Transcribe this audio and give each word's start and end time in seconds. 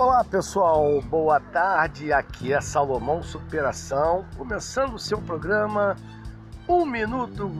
Olá 0.00 0.24
pessoal, 0.24 0.98
boa 1.02 1.38
tarde. 1.38 2.10
Aqui 2.10 2.54
é 2.54 2.60
Salomão 2.62 3.22
Superação, 3.22 4.24
começando 4.34 4.94
o 4.94 4.98
seu 4.98 5.20
programa 5.20 5.94
Um 6.66 6.86
Minuto 6.86 7.50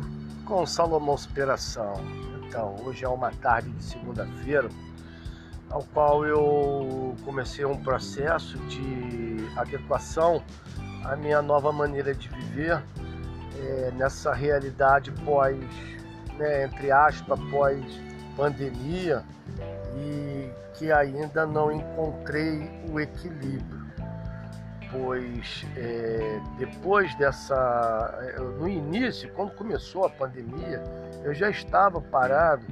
com 0.47 0.65
Salomão 0.65 1.19
Superação. 1.19 1.93
Então, 2.43 2.77
hoje 2.83 3.05
é 3.05 3.09
uma 3.11 3.31
tarde 3.31 3.69
de 3.73 3.85
segunda-feira, 3.85 4.71
ao 5.69 5.85
qual 5.93 6.25
eu 6.25 7.15
comecei 7.27 7.67
um 7.67 7.77
processo 7.77 8.57
de 8.61 9.47
adequação 9.55 10.43
à 11.05 11.15
minha 11.17 11.43
nova 11.43 11.71
maneira 11.71 12.15
de 12.15 12.31
viver 12.31 12.83
é, 13.59 13.91
nessa 13.97 14.33
realidade 14.33 15.13
pós, 15.27 15.59
né, 16.39 16.65
entre 16.65 16.91
aspas, 16.91 17.39
pós 17.51 17.85
pandemia 18.35 19.23
e 19.97 20.51
que 20.75 20.91
ainda 20.93 21.47
não 21.47 21.71
encontrei 21.71 22.71
o 22.91 22.99
equilíbrio, 22.99 23.81
pois 24.91 25.65
é, 25.77 26.41
depois 26.59 27.15
dessa, 27.17 28.19
é, 28.23 28.41
no 28.41 28.69
início, 28.69 29.31
quando 29.35 29.53
começou 29.53 30.05
a 30.05 30.11
pandemia, 30.11 30.83
eu 31.23 31.35
já 31.35 31.51
estava 31.51 32.01
parado 32.01 32.65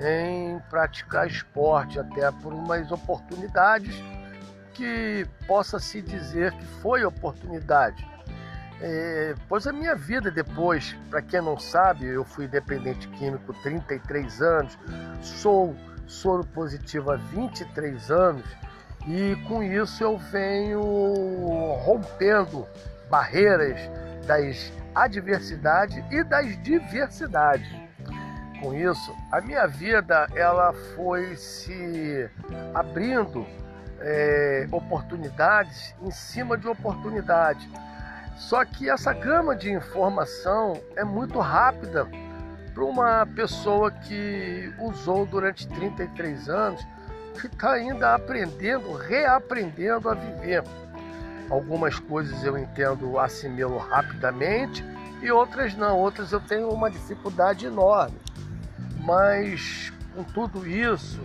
em 0.00 0.58
praticar 0.70 1.26
esporte, 1.26 1.98
até 1.98 2.30
por 2.30 2.52
umas 2.52 2.92
oportunidades 2.92 3.94
que 4.74 5.26
possa 5.46 5.80
se 5.80 6.00
dizer 6.00 6.52
que 6.52 6.64
foi 6.80 7.04
oportunidade. 7.04 8.06
É, 8.80 9.34
pois 9.48 9.66
a 9.66 9.72
minha 9.72 9.96
vida 9.96 10.30
depois, 10.30 10.96
para 11.10 11.20
quem 11.20 11.40
não 11.40 11.58
sabe, 11.58 12.06
eu 12.06 12.24
fui 12.24 12.46
dependente 12.46 13.08
químico 13.08 13.52
33 13.54 14.40
anos, 14.40 14.78
sou 15.20 15.74
soro 16.08 16.44
positivo 16.44 17.12
há 17.12 17.16
23 17.16 18.10
anos 18.10 18.44
e 19.06 19.36
com 19.46 19.62
isso 19.62 20.02
eu 20.02 20.18
venho 20.18 20.82
rompendo 21.84 22.66
barreiras 23.08 23.78
das 24.26 24.72
adversidades 24.94 26.02
e 26.10 26.22
das 26.24 26.60
diversidades. 26.62 27.68
Com 28.60 28.74
isso, 28.74 29.14
a 29.30 29.40
minha 29.40 29.66
vida 29.66 30.26
ela 30.34 30.72
foi 30.96 31.36
se 31.36 32.28
abrindo 32.74 33.46
é, 34.00 34.66
oportunidades 34.72 35.94
em 36.02 36.10
cima 36.10 36.58
de 36.58 36.66
oportunidades. 36.66 37.68
Só 38.36 38.64
que 38.64 38.90
essa 38.90 39.12
gama 39.12 39.54
de 39.54 39.70
informação 39.70 40.80
é 40.96 41.04
muito 41.04 41.38
rápida 41.38 42.08
para 42.78 42.84
uma 42.84 43.26
pessoa 43.26 43.90
que 43.90 44.72
usou 44.78 45.26
durante 45.26 45.66
33 45.66 46.48
anos, 46.48 46.86
que 47.40 47.48
está 47.48 47.72
ainda 47.72 48.14
aprendendo, 48.14 48.92
reaprendendo 48.92 50.08
a 50.08 50.14
viver. 50.14 50.62
Algumas 51.50 51.98
coisas 51.98 52.44
eu 52.44 52.56
entendo, 52.56 53.18
assimilo 53.18 53.78
rapidamente 53.78 54.84
e 55.20 55.28
outras 55.28 55.74
não, 55.74 55.98
outras 55.98 56.30
eu 56.30 56.38
tenho 56.38 56.70
uma 56.70 56.88
dificuldade 56.88 57.66
enorme. 57.66 58.16
Mas 59.00 59.92
com 60.14 60.22
tudo 60.22 60.64
isso, 60.64 61.20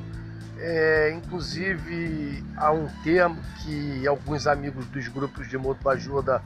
é, 0.57 1.11
inclusive 1.15 2.43
há 2.57 2.71
um 2.71 2.87
termo 3.03 3.39
que 3.61 4.07
alguns 4.07 4.47
amigos 4.47 4.87
dos 4.87 5.07
grupos 5.07 5.47
de 5.47 5.59
ajuda 5.87 6.41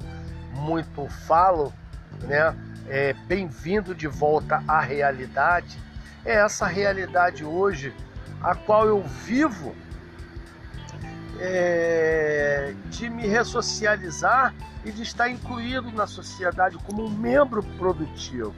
muito 0.53 1.07
falam, 1.25 1.71
né? 2.23 2.53
É, 2.87 3.13
bem-vindo 3.13 3.93
de 3.93 4.07
volta 4.07 4.63
à 4.67 4.79
realidade, 4.79 5.77
é 6.25 6.35
essa 6.35 6.65
realidade 6.65 7.43
hoje 7.43 7.93
a 8.41 8.55
qual 8.55 8.87
eu 8.87 9.01
vivo 9.03 9.75
é, 11.39 12.73
de 12.89 13.09
me 13.09 13.27
ressocializar 13.27 14.53
e 14.85 14.91
de 14.91 15.03
estar 15.03 15.29
incluído 15.29 15.91
na 15.91 16.07
sociedade 16.07 16.77
como 16.79 17.05
um 17.05 17.09
membro 17.09 17.61
produtivo. 17.77 18.55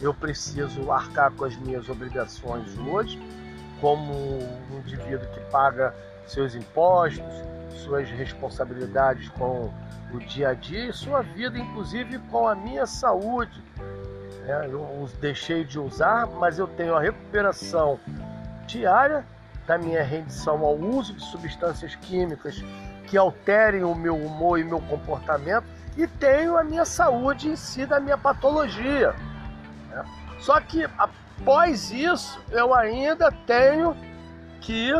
Eu 0.00 0.14
preciso 0.14 0.90
arcar 0.90 1.30
com 1.32 1.44
as 1.44 1.56
minhas 1.56 1.88
obrigações 1.88 2.76
hoje, 2.78 3.20
como 3.80 4.14
um 4.14 4.78
indivíduo 4.78 5.28
que 5.32 5.40
paga 5.50 5.94
seus 6.26 6.54
impostos, 6.54 7.24
suas 7.72 8.08
responsabilidades 8.10 9.28
com 9.30 9.72
o 10.12 10.18
dia 10.18 10.50
a 10.50 10.54
dia 10.54 10.88
e 10.88 10.92
sua 10.92 11.22
vida, 11.22 11.58
inclusive 11.58 12.18
com 12.30 12.46
a 12.46 12.54
minha 12.54 12.86
saúde. 12.86 13.62
É, 14.46 14.66
eu 14.66 15.08
deixei 15.20 15.64
de 15.64 15.78
usar, 15.78 16.26
mas 16.26 16.58
eu 16.58 16.66
tenho 16.66 16.96
a 16.96 17.00
recuperação 17.00 17.98
diária 18.66 19.24
da 19.66 19.78
minha 19.78 20.02
rendição 20.02 20.64
ao 20.64 20.76
uso 20.76 21.14
de 21.14 21.22
substâncias 21.24 21.94
químicas 21.94 22.62
que 23.06 23.16
alterem 23.16 23.84
o 23.84 23.94
meu 23.94 24.16
humor 24.16 24.58
e 24.58 24.64
meu 24.64 24.80
comportamento 24.80 25.64
e 25.96 26.06
tenho 26.06 26.56
a 26.56 26.64
minha 26.64 26.84
saúde 26.84 27.48
em 27.48 27.56
si 27.56 27.86
da 27.86 28.00
minha 28.00 28.16
patologia. 28.16 29.14
Né? 29.90 30.04
Só 30.38 30.60
que 30.60 30.88
após 30.96 31.90
isso 31.90 32.40
eu 32.50 32.74
ainda 32.74 33.30
tenho 33.46 33.96
que 34.60 34.92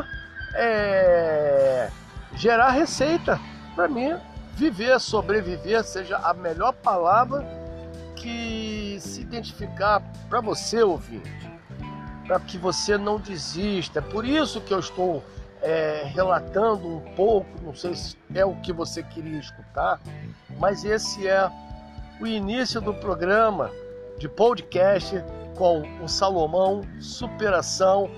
é, 0.55 1.91
gerar 2.35 2.71
receita 2.71 3.41
para 3.75 3.89
mim 3.89 4.17
viver, 4.55 5.01
sobreviver 5.01 5.83
seja 5.85 6.19
a 6.19 6.35
melhor 6.35 6.73
palavra 6.73 7.47
que 8.15 8.99
se 9.01 9.23
identificar 9.23 10.03
para 10.29 10.41
você, 10.41 10.83
ouvinte, 10.83 11.31
para 12.27 12.39
que 12.39 12.59
você 12.59 12.99
não 12.99 13.19
desista. 13.19 14.01
É 14.01 14.03
por 14.03 14.27
isso 14.27 14.61
que 14.61 14.75
eu 14.75 14.79
estou 14.79 15.25
é, 15.63 16.03
relatando 16.07 16.87
um 16.87 17.01
pouco, 17.15 17.49
não 17.63 17.75
sei 17.75 17.95
se 17.95 18.17
é 18.35 18.45
o 18.45 18.55
que 18.57 18.73
você 18.73 19.03
queria 19.03 19.39
escutar, 19.39 19.99
mas 20.59 20.85
esse 20.85 21.27
é 21.27 21.51
o 22.21 22.27
início 22.27 22.81
do 22.81 22.93
programa 22.93 23.71
de 24.19 24.29
podcast 24.29 25.25
com 25.57 25.83
o 26.03 26.09
Salomão 26.09 26.83
Superação 27.01 28.11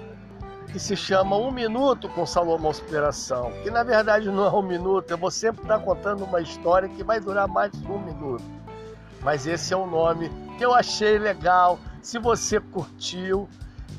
que 0.71 0.79
se 0.79 0.97
chama 0.97 1.37
Um 1.37 1.51
Minuto 1.51 2.09
com 2.09 2.25
Salomão 2.25 2.73
Superação, 2.73 3.53
que 3.63 3.71
na 3.71 3.83
verdade 3.83 4.31
não 4.31 4.45
é 4.45 4.51
um 4.51 4.63
minuto, 4.63 5.11
eu 5.11 5.19
vou 5.19 5.31
sempre 5.31 5.63
estar 5.63 5.79
contando 5.81 6.25
uma 6.25 6.41
história 6.41 6.89
que 6.89 7.03
vai 7.03 7.21
durar 7.21 7.47
mais 7.49 7.73
de 7.73 7.87
um 7.87 7.99
minuto. 7.99 8.45
Mas 9.23 9.47
esse 9.47 9.73
é 9.73 9.77
o 9.77 9.87
nome 9.87 10.31
que 10.59 10.65
eu 10.65 10.75
achei 10.75 11.19
legal. 11.19 11.79
Se 12.03 12.19
você 12.19 12.59
curtiu, 12.59 13.49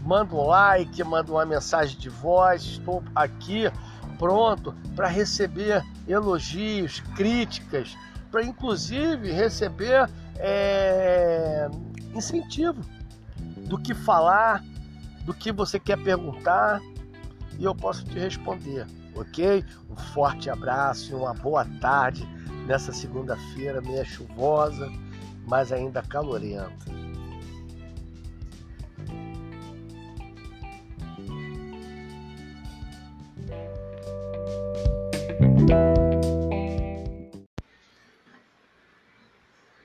manda 0.03 0.35
um 0.35 0.47
like, 0.47 1.03
manda 1.03 1.31
uma 1.31 1.46
mensagem 1.46 1.97
de 1.97 2.09
voz. 2.09 2.63
Estou 2.63 3.03
aqui 3.16 3.72
pronto 4.18 4.75
para 4.95 5.07
receber 5.07 5.84
elogios, 6.07 7.00
críticas, 7.16 7.95
para 8.30 8.44
inclusive 8.44 9.31
receber 9.31 10.09
é, 10.38 11.69
incentivo 12.13 12.81
do 13.68 13.78
que 13.78 13.94
falar, 13.94 14.63
do 15.23 15.34
que 15.34 15.51
você 15.51 15.79
quer 15.79 15.97
perguntar 16.03 16.81
e 17.57 17.63
eu 17.63 17.75
posso 17.75 18.03
te 18.06 18.17
responder, 18.17 18.85
ok? 19.16 19.63
Um 19.89 19.95
forte 19.95 20.50
abraço 20.50 21.11
e 21.11 21.16
uma 21.16 21.34
boa 21.34 21.66
tarde 21.79 22.28
nessa 22.66 22.91
segunda-feira, 22.91 23.81
meia 23.81 24.03
chuvosa, 24.03 24.89
mas 25.45 25.72
ainda 25.72 26.01
calorenta. 26.01 27.03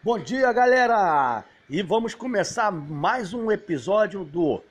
Bom 0.03 0.19
dia, 0.19 0.51
galera! 0.55 1.45
E 1.69 1.83
vamos 1.83 2.15
começar 2.15 2.71
mais 2.73 3.35
um 3.35 3.53
episódio 3.53 4.25
do 4.25 4.63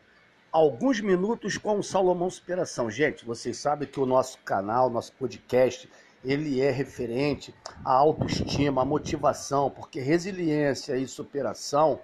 alguns 0.52 1.00
minutos 1.00 1.58
com 1.58 1.80
o 1.80 1.84
Salomão 1.84 2.30
Superação. 2.30 2.90
Gente, 2.90 3.26
vocês 3.26 3.58
sabem 3.58 3.88
que 3.88 4.00
o 4.00 4.06
nosso 4.06 4.38
canal, 4.40 4.90
nosso 4.90 5.14
podcast, 5.14 5.90
ele 6.24 6.62
é 6.62 6.72
referente 6.72 7.54
à 7.86 7.94
autoestima, 7.94 8.82
à 8.82 8.86
motivação, 8.86 9.70
porque 9.70 10.00
resiliência 10.00 10.98
e 10.98 11.08
superação 11.08 12.00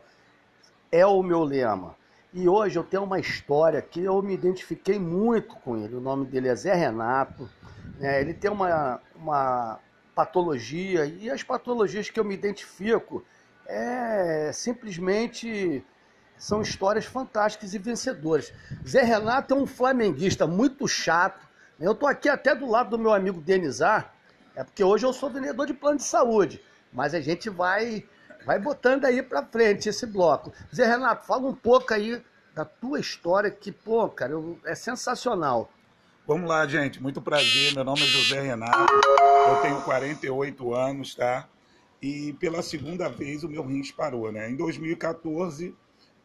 é 0.91 1.05
o 1.05 1.23
meu 1.23 1.43
lema. 1.43 1.95
E 2.33 2.47
hoje 2.47 2.77
eu 2.77 2.83
tenho 2.83 3.03
uma 3.03 3.19
história 3.19 3.81
que 3.81 4.03
eu 4.03 4.21
me 4.21 4.33
identifiquei 4.33 4.97
muito 4.97 5.55
com 5.57 5.77
ele. 5.77 5.95
O 5.95 6.01
nome 6.01 6.25
dele 6.25 6.47
é 6.47 6.55
Zé 6.55 6.73
Renato. 6.73 7.49
É, 7.99 8.21
ele 8.21 8.33
tem 8.33 8.49
uma, 8.49 8.99
uma 9.15 9.79
patologia 10.15 11.05
e 11.05 11.29
as 11.29 11.43
patologias 11.43 12.09
que 12.09 12.19
eu 12.19 12.23
me 12.23 12.33
identifico 12.33 13.23
é 13.67 14.51
simplesmente 14.51 15.83
são 16.37 16.61
histórias 16.61 17.05
fantásticas 17.05 17.73
e 17.73 17.77
vencedoras. 17.77 18.53
Zé 18.87 19.03
Renato 19.03 19.53
é 19.53 19.57
um 19.57 19.65
flamenguista 19.65 20.45
muito 20.45 20.87
chato. 20.87 21.47
Né? 21.79 21.87
Eu 21.87 21.93
estou 21.93 22.07
aqui 22.07 22.29
até 22.29 22.53
do 22.53 22.69
lado 22.69 22.91
do 22.91 22.99
meu 22.99 23.13
amigo 23.13 23.41
Denizar, 23.41 24.13
é 24.55 24.63
porque 24.63 24.83
hoje 24.83 25.05
eu 25.05 25.13
sou 25.13 25.29
vendedor 25.29 25.65
de 25.65 25.73
plano 25.73 25.97
de 25.97 26.03
saúde, 26.03 26.61
mas 26.91 27.13
a 27.13 27.19
gente 27.19 27.49
vai 27.49 28.05
vai 28.45 28.59
botando 28.59 29.05
aí 29.05 29.23
para 29.23 29.45
frente 29.45 29.87
esse 29.87 30.05
bloco. 30.05 30.51
Zé 30.73 30.85
Renato, 30.85 31.25
fala 31.25 31.47
um 31.47 31.55
pouco 31.55 31.93
aí 31.93 32.21
da 32.53 32.65
tua 32.65 32.99
história 32.99 33.49
que, 33.49 33.71
pô, 33.71 34.07
cara, 34.09 34.33
é 34.65 34.75
sensacional. 34.75 35.71
Vamos 36.27 36.47
lá, 36.47 36.65
gente. 36.67 37.01
Muito 37.01 37.21
prazer. 37.21 37.73
Meu 37.73 37.83
nome 37.83 38.01
é 38.01 38.05
José 38.05 38.41
Renato. 38.41 38.93
Eu 39.47 39.61
tenho 39.61 39.81
48 39.81 40.73
anos, 40.73 41.15
tá? 41.15 41.47
E 42.01 42.33
pela 42.33 42.61
segunda 42.61 43.09
vez 43.09 43.43
o 43.43 43.49
meu 43.49 43.65
rins 43.65 43.91
parou, 43.91 44.31
né? 44.31 44.49
Em 44.49 44.55
2014 44.55 45.75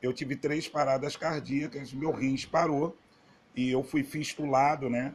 eu 0.02 0.12
tive 0.12 0.36
três 0.36 0.68
paradas 0.68 1.16
cardíacas, 1.16 1.92
meu 1.92 2.12
rins 2.12 2.44
parou 2.44 2.96
e 3.54 3.70
eu 3.70 3.82
fui 3.82 4.04
fistulado, 4.04 4.88
né? 4.88 5.14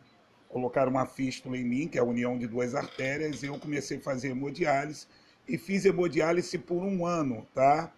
Colocaram 0.49 0.91
uma 0.91 1.05
fístula 1.05 1.57
em 1.57 1.63
mim, 1.63 1.87
que 1.87 1.97
é 1.97 2.01
a 2.01 2.03
união 2.03 2.37
de 2.37 2.45
duas 2.45 2.75
artérias, 2.75 3.41
e 3.41 3.47
eu 3.47 3.57
comecei 3.57 3.97
a 3.97 4.01
fazer 4.01 4.29
hemodiálise 4.29 5.07
e 5.47 5.57
fiz 5.57 5.85
hemodiálise 5.85 6.57
por 6.57 6.83
um 6.83 7.05
ano, 7.05 7.47
tá? 7.53 7.91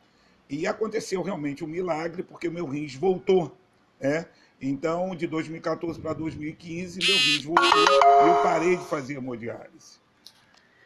E 0.49 0.67
aconteceu 0.67 1.21
realmente 1.21 1.63
um 1.63 1.67
milagre, 1.67 2.23
porque 2.23 2.49
meu 2.49 2.65
rins 2.65 2.95
voltou, 2.95 3.57
né? 3.99 4.27
Então, 4.61 5.15
de 5.15 5.27
2014 5.27 5.99
para 5.99 6.13
2015, 6.13 6.99
meu 6.99 7.17
rins 7.17 7.43
voltou 7.43 7.65
e 7.65 8.27
eu 8.27 8.41
parei 8.41 8.77
de 8.77 8.85
fazer 8.85 9.15
hemodiálise. 9.15 9.99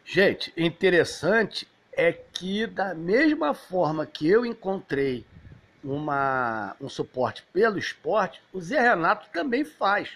Gente, 0.03 0.51
interessante 0.57 1.67
é 1.91 2.11
que 2.11 2.65
da 2.65 2.95
mesma 2.95 3.53
forma 3.53 4.05
que 4.05 4.27
eu 4.27 4.45
encontrei 4.45 5.25
uma, 5.83 6.75
um 6.79 6.89
suporte 6.89 7.45
pelo 7.53 7.77
esporte, 7.77 8.41
o 8.53 8.61
Zé 8.61 8.79
Renato 8.79 9.27
também 9.31 9.63
faz. 9.63 10.09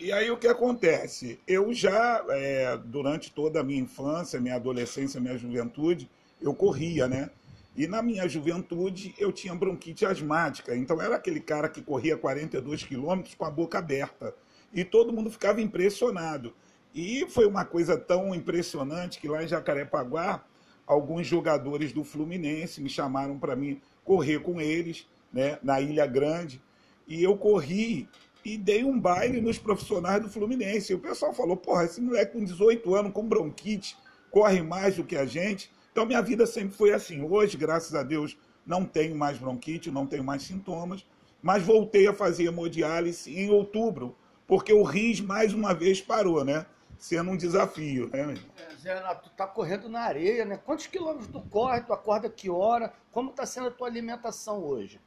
E 0.00 0.12
aí 0.12 0.30
o 0.30 0.36
que 0.36 0.46
acontece? 0.46 1.40
Eu 1.46 1.72
já, 1.72 2.24
é, 2.28 2.76
durante 2.76 3.32
toda 3.32 3.60
a 3.60 3.64
minha 3.64 3.80
infância, 3.80 4.40
minha 4.40 4.54
adolescência, 4.54 5.20
minha 5.20 5.36
juventude, 5.36 6.08
eu 6.40 6.54
corria, 6.54 7.08
né? 7.08 7.30
E 7.76 7.86
na 7.86 8.02
minha 8.02 8.28
juventude 8.28 9.14
eu 9.18 9.32
tinha 9.32 9.54
bronquite 9.54 10.06
asmática, 10.06 10.76
então 10.76 11.00
era 11.00 11.16
aquele 11.16 11.40
cara 11.40 11.68
que 11.68 11.82
corria 11.82 12.16
42 12.16 12.84
quilômetros 12.84 13.34
com 13.34 13.44
a 13.44 13.50
boca 13.50 13.78
aberta. 13.78 14.34
E 14.72 14.84
todo 14.84 15.12
mundo 15.12 15.30
ficava 15.30 15.60
impressionado. 15.60 16.52
E 16.94 17.26
foi 17.28 17.46
uma 17.46 17.64
coisa 17.64 17.96
tão 17.96 18.34
impressionante 18.34 19.20
que 19.20 19.28
lá 19.28 19.42
em 19.42 19.48
Jacarepaguá, 19.48 20.44
alguns 20.86 21.26
jogadores 21.26 21.92
do 21.92 22.02
Fluminense 22.02 22.80
me 22.80 22.88
chamaram 22.88 23.38
para 23.38 23.54
mim 23.54 23.80
correr 24.08 24.38
com 24.38 24.58
eles, 24.58 25.06
né, 25.30 25.58
na 25.62 25.82
Ilha 25.82 26.06
Grande. 26.06 26.62
E 27.06 27.22
eu 27.22 27.36
corri 27.36 28.08
e 28.42 28.56
dei 28.56 28.82
um 28.82 28.98
baile 28.98 29.38
nos 29.38 29.58
profissionais 29.58 30.22
do 30.22 30.30
Fluminense. 30.30 30.92
E 30.92 30.96
o 30.96 30.98
pessoal 30.98 31.34
falou: 31.34 31.58
porra, 31.58 31.84
esse 31.84 32.00
moleque 32.00 32.32
com 32.32 32.42
18 32.42 32.94
anos, 32.94 33.12
com 33.12 33.28
bronquite, 33.28 33.94
corre 34.30 34.62
mais 34.62 34.96
do 34.96 35.04
que 35.04 35.14
a 35.14 35.26
gente. 35.26 35.70
Então 35.92 36.06
minha 36.06 36.22
vida 36.22 36.46
sempre 36.46 36.74
foi 36.74 36.92
assim. 36.92 37.20
Hoje, 37.22 37.58
graças 37.58 37.94
a 37.94 38.02
Deus, 38.02 38.34
não 38.66 38.86
tenho 38.86 39.14
mais 39.14 39.36
bronquite, 39.36 39.90
não 39.90 40.06
tenho 40.06 40.24
mais 40.24 40.42
sintomas, 40.42 41.04
mas 41.42 41.62
voltei 41.62 42.06
a 42.06 42.14
fazer 42.14 42.44
hemodiálise 42.44 43.30
em 43.30 43.50
outubro, 43.50 44.16
porque 44.46 44.72
o 44.72 44.82
RIS 44.82 45.20
mais 45.20 45.52
uma 45.52 45.74
vez 45.74 46.00
parou, 46.00 46.44
né? 46.44 46.64
Sendo 46.98 47.30
um 47.30 47.36
desafio, 47.36 48.10
né? 48.12 48.34
É, 48.56 48.74
Zé 48.76 48.94
Renato, 48.94 49.30
tu 49.30 49.36
tá 49.36 49.46
correndo 49.46 49.88
na 49.88 50.00
areia, 50.00 50.44
né? 50.44 50.56
Quantos 50.56 50.88
quilômetros 50.88 51.28
tu 51.28 51.40
corre? 51.48 51.80
Tu 51.82 51.92
acorda 51.92 52.28
que 52.28 52.50
hora? 52.50 52.92
Como 53.12 53.30
tá 53.30 53.46
sendo 53.46 53.68
a 53.68 53.70
tua 53.70 53.86
alimentação 53.86 54.64
hoje? 54.64 55.00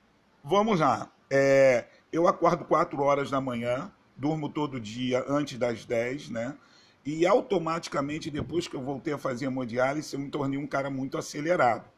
Vamos 0.44 0.80
lá. 0.80 1.12
É, 1.30 1.86
eu 2.12 2.28
acordo 2.28 2.64
4 2.66 3.02
horas 3.02 3.30
da 3.30 3.42
manhã, 3.42 3.92
durmo 4.16 4.48
todo 4.48 4.80
dia 4.80 5.24
antes 5.28 5.58
das 5.58 5.86
10, 5.86 6.30
né? 6.30 6.58
E 7.06 7.26
automaticamente, 7.26 8.30
depois 8.30 8.68
que 8.68 8.76
eu 8.76 8.82
voltei 8.82 9.14
a 9.14 9.18
fazer 9.18 9.46
hemodiálise, 9.46 10.14
eu 10.14 10.20
me 10.20 10.30
tornei 10.30 10.58
um 10.58 10.68
cara 10.68 10.90
muito 10.90 11.18
acelerado. 11.18 11.90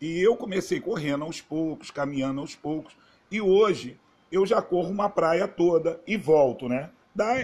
E 0.00 0.20
eu 0.20 0.36
comecei 0.36 0.80
correndo 0.80 1.24
aos 1.24 1.40
poucos, 1.40 1.90
caminhando 1.90 2.40
aos 2.40 2.54
poucos. 2.54 2.96
E 3.30 3.40
hoje 3.40 3.98
eu 4.30 4.44
já 4.46 4.60
corro 4.62 4.90
uma 4.90 5.08
praia 5.08 5.48
toda 5.48 6.00
e 6.06 6.16
volto, 6.16 6.68
né? 6.68 6.90
Dá, 7.14 7.34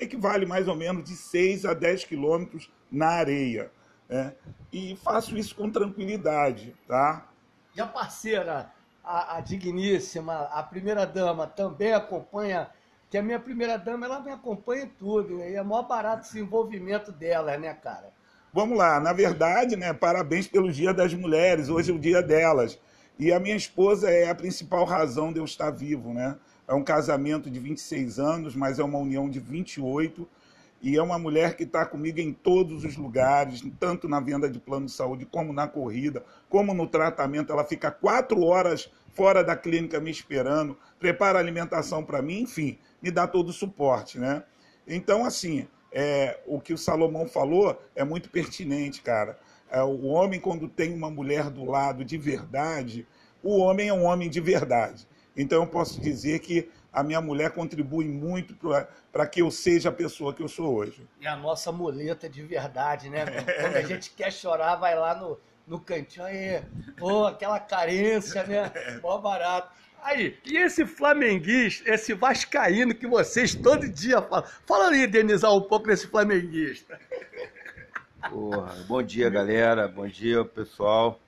equivale 0.00 0.46
mais 0.46 0.66
ou 0.66 0.74
menos 0.74 1.04
de 1.04 1.14
6 1.14 1.64
a 1.64 1.74
10 1.74 2.04
quilômetros 2.04 2.70
na 2.90 3.08
areia. 3.08 3.70
Né? 4.08 4.34
E 4.72 4.96
faço 4.96 5.36
isso 5.36 5.54
com 5.54 5.70
tranquilidade, 5.70 6.74
tá? 6.88 7.28
E 7.74 7.80
a 7.80 7.86
parceira, 7.86 8.72
a, 9.04 9.36
a 9.36 9.40
digníssima, 9.40 10.42
a 10.52 10.62
primeira 10.62 11.06
dama, 11.06 11.46
também 11.46 11.92
acompanha 11.92 12.68
que 13.08 13.16
a 13.16 13.22
minha 13.22 13.38
primeira 13.38 13.78
dama, 13.78 14.06
ela 14.06 14.20
me 14.20 14.30
acompanha 14.30 14.84
em 14.84 14.88
tudo, 14.88 15.38
né? 15.38 15.52
e 15.52 15.54
é 15.54 15.62
maior 15.62 15.82
barato 15.82 16.26
esse 16.26 16.40
envolvimento 16.40 17.12
dela, 17.12 17.56
né, 17.56 17.72
cara? 17.74 18.12
Vamos 18.52 18.76
lá, 18.76 18.98
na 18.98 19.12
verdade, 19.12 19.76
né, 19.76 19.92
parabéns 19.92 20.48
pelo 20.48 20.72
Dia 20.72 20.92
das 20.92 21.14
Mulheres, 21.14 21.68
hoje 21.68 21.92
é 21.92 21.94
o 21.94 21.98
dia 21.98 22.22
delas. 22.22 22.78
E 23.18 23.32
a 23.32 23.38
minha 23.38 23.56
esposa 23.56 24.10
é 24.10 24.28
a 24.28 24.34
principal 24.34 24.84
razão 24.84 25.32
de 25.32 25.38
eu 25.38 25.44
estar 25.44 25.70
vivo, 25.70 26.12
né? 26.12 26.36
É 26.68 26.74
um 26.74 26.82
casamento 26.82 27.50
de 27.50 27.60
26 27.60 28.18
anos, 28.18 28.56
mas 28.56 28.78
é 28.78 28.84
uma 28.84 28.98
união 28.98 29.28
de 29.28 29.38
28. 29.38 30.28
E 30.82 30.96
é 30.96 31.02
uma 31.02 31.18
mulher 31.18 31.56
que 31.56 31.64
está 31.64 31.86
comigo 31.86 32.20
em 32.20 32.32
todos 32.32 32.84
os 32.84 32.96
lugares, 32.96 33.62
tanto 33.80 34.08
na 34.08 34.20
venda 34.20 34.48
de 34.48 34.58
plano 34.58 34.86
de 34.86 34.92
saúde, 34.92 35.24
como 35.24 35.52
na 35.52 35.66
corrida, 35.66 36.24
como 36.48 36.74
no 36.74 36.86
tratamento. 36.86 37.52
Ela 37.52 37.64
fica 37.64 37.90
quatro 37.90 38.42
horas 38.44 38.90
fora 39.14 39.42
da 39.42 39.56
clínica 39.56 39.98
me 39.98 40.10
esperando, 40.10 40.76
prepara 40.98 41.38
alimentação 41.38 42.04
para 42.04 42.20
mim, 42.20 42.40
enfim, 42.40 42.78
me 43.00 43.10
dá 43.10 43.26
todo 43.26 43.48
o 43.48 43.52
suporte, 43.52 44.18
né? 44.18 44.44
Então, 44.86 45.24
assim, 45.24 45.66
é, 45.90 46.38
o 46.46 46.60
que 46.60 46.74
o 46.74 46.78
Salomão 46.78 47.26
falou 47.26 47.80
é 47.94 48.04
muito 48.04 48.28
pertinente, 48.28 49.00
cara. 49.00 49.38
É, 49.70 49.82
o 49.82 50.04
homem, 50.04 50.38
quando 50.38 50.68
tem 50.68 50.94
uma 50.94 51.10
mulher 51.10 51.48
do 51.48 51.64
lado 51.64 52.04
de 52.04 52.18
verdade, 52.18 53.06
o 53.42 53.56
homem 53.58 53.88
é 53.88 53.92
um 53.92 54.04
homem 54.04 54.28
de 54.28 54.40
verdade. 54.40 55.08
Então, 55.36 55.62
eu 55.62 55.66
posso 55.66 56.00
dizer 56.00 56.38
que 56.38 56.68
a 56.92 57.02
minha 57.02 57.20
mulher 57.20 57.50
contribui 57.50 58.06
muito 58.06 58.56
para 59.12 59.26
que 59.26 59.42
eu 59.42 59.50
seja 59.50 59.90
a 59.90 59.92
pessoa 59.92 60.32
que 60.32 60.42
eu 60.42 60.48
sou 60.48 60.74
hoje. 60.74 61.06
E 61.20 61.26
a 61.26 61.36
nossa 61.36 61.70
muleta 61.70 62.26
de 62.26 62.42
verdade, 62.42 63.10
né? 63.10 63.26
Quando 63.60 63.76
a 63.76 63.82
gente 63.82 64.10
quer 64.10 64.32
chorar, 64.32 64.76
vai 64.76 64.94
lá 64.94 65.14
no, 65.14 65.38
no 65.66 65.78
cantinho 65.78 66.24
aí, 66.24 66.62
pô, 66.96 67.26
aquela 67.26 67.60
carência, 67.60 68.44
né? 68.44 68.72
Mó 69.02 69.18
barato. 69.18 69.76
Aí, 70.02 70.38
e 70.44 70.56
esse 70.56 70.86
flamenguista, 70.86 71.92
esse 71.92 72.14
vascaíno 72.14 72.94
que 72.94 73.06
vocês 73.06 73.54
todo 73.54 73.88
dia 73.88 74.22
falam? 74.22 74.48
Fala 74.64 74.88
aí, 74.88 75.06
Denizar, 75.06 75.52
um 75.52 75.60
pouco 75.60 75.88
desse 75.88 76.06
flamenguista. 76.06 76.98
Porra, 78.30 78.74
bom 78.88 79.02
dia, 79.02 79.28
galera. 79.28 79.86
Bom 79.86 80.06
dia, 80.06 80.44
pessoal. 80.44 81.20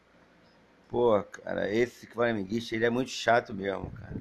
Pô, 0.89 1.23
cara, 1.23 1.71
esse 1.73 2.07
flamenguista, 2.07 2.75
ele 2.75 2.87
é 2.87 2.91
muito 2.91 3.11
chato 3.11 3.53
mesmo, 3.53 3.91
cara. 3.91 4.17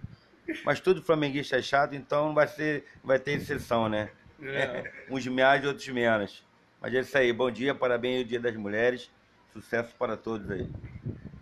Mas 0.66 0.80
todo 0.80 1.02
flamenguista 1.02 1.58
é 1.58 1.62
chato, 1.62 1.96
então 1.96 2.34
vai, 2.34 2.48
ser, 2.48 2.86
vai 3.04 3.20
ter 3.20 3.34
exceção, 3.34 3.88
né? 3.88 4.10
É. 4.42 4.92
Uns 5.10 5.26
mais 5.28 5.64
e 5.64 5.68
outros 5.68 5.88
menos. 5.88 6.44
Mas 6.82 6.94
é 6.94 7.00
isso 7.00 7.18
aí, 7.18 7.34
bom 7.34 7.50
dia, 7.50 7.74
parabéns 7.74 8.20
ao 8.20 8.28
Dia 8.28 8.40
das 8.40 8.56
Mulheres. 8.56 9.10
Sucesso 9.54 9.94
para 9.98 10.16
todos 10.16 10.50
aí. 10.52 10.70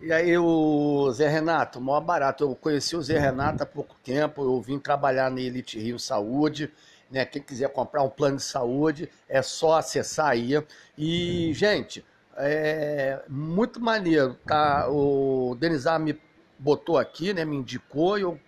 E 0.00 0.12
aí, 0.12 0.38
o 0.38 1.10
Zé 1.12 1.28
Renato, 1.28 1.80
maior 1.80 2.00
barato. 2.00 2.44
Eu 2.44 2.54
conheci 2.54 2.96
o 2.96 3.02
Zé 3.02 3.18
Renato 3.18 3.62
há 3.62 3.66
pouco 3.66 3.96
tempo, 4.02 4.42
eu 4.42 4.60
vim 4.60 4.78
trabalhar 4.78 5.30
na 5.30 5.40
Elite 5.40 5.78
Rio 5.78 5.98
Saúde. 5.98 6.70
Né? 7.10 7.24
Quem 7.24 7.42
quiser 7.42 7.68
comprar 7.70 8.02
um 8.02 8.08
plano 8.08 8.36
de 8.36 8.42
saúde, 8.42 9.08
é 9.28 9.42
só 9.42 9.78
acessar 9.78 10.28
aí. 10.28 10.52
E, 10.96 11.52
gente, 11.54 12.04
é 12.36 13.22
muito 13.28 13.80
maneiro, 13.80 14.34
tá? 14.46 14.88
O 14.88 15.56
Denizar 15.58 15.98
me 15.98 16.20
botou 16.58 16.98
aqui, 16.98 17.32
né? 17.32 17.44
Me 17.44 17.56
indicou, 17.56 18.18
eu 18.18 18.40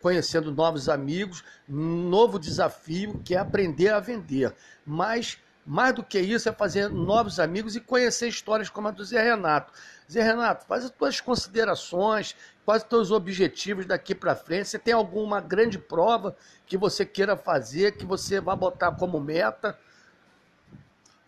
conhecendo 0.00 0.50
novos 0.50 0.88
amigos, 0.88 1.44
novo 1.68 2.38
desafio 2.38 3.20
que 3.24 3.34
é 3.34 3.38
aprender 3.38 3.90
a 3.90 4.00
vender. 4.00 4.52
Mas 4.84 5.38
mais 5.64 5.94
do 5.94 6.02
que 6.02 6.18
isso 6.18 6.48
é 6.48 6.52
fazer 6.52 6.88
novos 6.88 7.38
amigos 7.38 7.76
e 7.76 7.80
conhecer 7.80 8.26
histórias 8.26 8.68
como 8.68 8.88
a 8.88 8.90
do 8.90 9.04
Zé 9.04 9.22
Renato. 9.22 9.72
Zé 10.10 10.20
Renato, 10.20 10.66
faz 10.66 10.84
as 10.84 10.90
tuas 10.90 11.20
considerações, 11.20 12.34
quais 12.64 12.82
os 12.82 12.88
teus 12.88 13.10
objetivos 13.12 13.86
daqui 13.86 14.14
para 14.14 14.34
frente. 14.34 14.68
Você 14.68 14.78
tem 14.78 14.92
alguma 14.92 15.40
grande 15.40 15.78
prova 15.78 16.36
que 16.66 16.76
você 16.76 17.06
queira 17.06 17.36
fazer, 17.36 17.92
que 17.92 18.04
você 18.04 18.40
vai 18.40 18.56
botar 18.56 18.92
como 18.92 19.20
meta? 19.20 19.78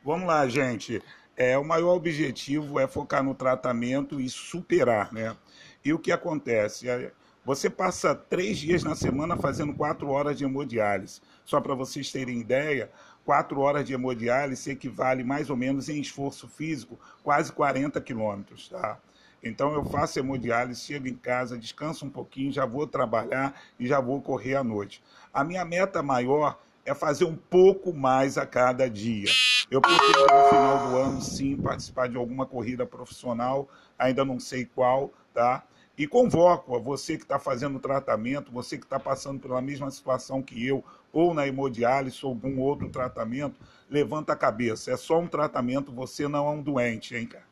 Vamos 0.05 0.27
lá, 0.27 0.47
gente. 0.49 1.01
É, 1.37 1.59
o 1.59 1.65
maior 1.65 1.95
objetivo 1.95 2.79
é 2.79 2.87
focar 2.87 3.23
no 3.23 3.35
tratamento 3.35 4.21
e 4.21 4.29
superar, 4.29 5.13
né? 5.13 5.37
E 5.85 5.93
o 5.93 5.99
que 5.99 6.13
acontece? 6.13 6.89
É, 6.89 7.13
você 7.45 7.69
passa 7.69 8.15
três 8.15 8.57
dias 8.57 8.85
na 8.85 8.95
semana 8.95 9.37
fazendo 9.37 9.75
quatro 9.75 10.09
horas 10.09 10.39
de 10.39 10.45
hemodiálise. 10.45 11.21
Só 11.45 11.61
para 11.61 11.75
vocês 11.75 12.11
terem 12.11 12.41
ideia, 12.41 12.91
quatro 13.25 13.61
horas 13.61 13.85
de 13.85 13.93
hemodiálise 13.93 14.71
equivale 14.71 15.25
mais 15.25 15.51
ou 15.51 15.57
menos 15.57 15.89
em 15.89 16.01
esforço 16.01 16.49
físico 16.49 16.99
quase 17.23 17.53
40 17.53 18.01
quilômetros, 18.01 18.69
tá? 18.69 18.99
Então 19.43 19.75
eu 19.75 19.85
faço 19.85 20.19
hemodiálise, 20.19 20.81
chego 20.81 21.07
em 21.07 21.15
casa, 21.15 21.59
descanso 21.59 22.07
um 22.07 22.11
pouquinho, 22.11 22.51
já 22.51 22.65
vou 22.65 22.87
trabalhar 22.87 23.61
e 23.79 23.87
já 23.87 24.01
vou 24.01 24.23
correr 24.23 24.55
à 24.55 24.65
noite. 24.65 25.03
A 25.33 25.45
minha 25.45 25.65
meta 25.67 26.03
maior 26.03 26.59
é 26.85 26.95
fazer 26.95 27.25
um 27.25 27.37
pouco 27.37 27.93
mais 27.93 28.37
a 28.37 28.47
cada 28.47 28.89
dia. 28.89 29.29
Eu 29.71 29.81
pretendo 29.81 30.21
no 30.21 30.49
final 30.49 30.89
do 30.89 30.97
ano 30.97 31.23
sim 31.23 31.57
participar 31.57 32.09
de 32.09 32.17
alguma 32.17 32.47
corrida 32.47 32.85
profissional, 32.85 33.69
ainda 33.99 34.25
não 34.25 34.39
sei 34.39 34.67
qual, 34.67 35.13
tá? 35.33 35.65
E 35.97 36.07
convoco 36.07 36.75
a 36.75 36.79
você 36.79 37.17
que 37.17 37.23
está 37.23 37.39
fazendo 37.39 37.79
tratamento, 37.79 38.51
você 38.51 38.77
que 38.77 38.85
está 38.85 38.99
passando 38.99 39.41
pela 39.41 39.63
mesma 39.63 39.91
situação 39.91 40.43
que 40.43 40.67
eu, 40.67 40.85
ou 41.13 41.33
na 41.33 41.47
hemodiálise, 41.47 42.19
ou 42.25 42.31
algum 42.31 42.61
outro 42.61 42.89
tratamento, 42.89 43.55
levanta 43.89 44.33
a 44.33 44.37
cabeça. 44.37 44.91
É 44.91 44.97
só 44.97 45.21
um 45.21 45.29
tratamento, 45.29 45.93
você 45.93 46.27
não 46.27 46.49
é 46.49 46.51
um 46.51 46.61
doente, 46.61 47.15
hein, 47.15 47.27
cara? 47.27 47.45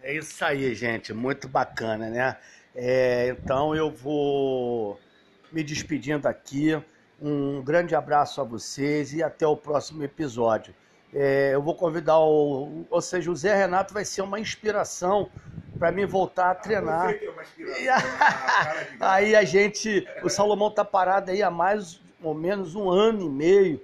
É 0.00 0.14
isso 0.16 0.44
aí, 0.44 0.72
gente. 0.72 1.12
Muito 1.12 1.48
bacana, 1.48 2.08
né? 2.08 2.36
É, 2.72 3.28
então 3.30 3.74
eu 3.74 3.90
vou 3.90 5.00
me 5.50 5.64
despedindo 5.64 6.28
aqui. 6.28 6.80
Um 7.20 7.62
grande 7.62 7.94
abraço 7.94 8.40
a 8.40 8.44
vocês 8.44 9.14
e 9.14 9.22
até 9.22 9.46
o 9.46 9.56
próximo 9.56 10.02
episódio. 10.02 10.74
É, 11.14 11.54
eu 11.54 11.62
vou 11.62 11.74
convidar 11.74 12.18
o. 12.18 12.84
Ou 12.90 13.00
seja, 13.00 13.30
o 13.30 13.36
Zé 13.36 13.54
Renato 13.56 13.94
vai 13.94 14.04
ser 14.04 14.20
uma 14.20 14.38
inspiração 14.38 15.30
para 15.78 15.90
mim 15.90 16.04
voltar 16.04 16.50
a 16.50 16.54
treinar. 16.54 17.14
aí 19.00 19.34
a 19.34 19.44
gente. 19.44 20.06
O 20.22 20.28
Salomão 20.28 20.70
tá 20.70 20.84
parado 20.84 21.30
aí 21.30 21.42
há 21.42 21.50
mais 21.50 22.02
ou 22.22 22.34
menos 22.34 22.74
um 22.74 22.90
ano 22.90 23.22
e 23.22 23.30
meio. 23.30 23.80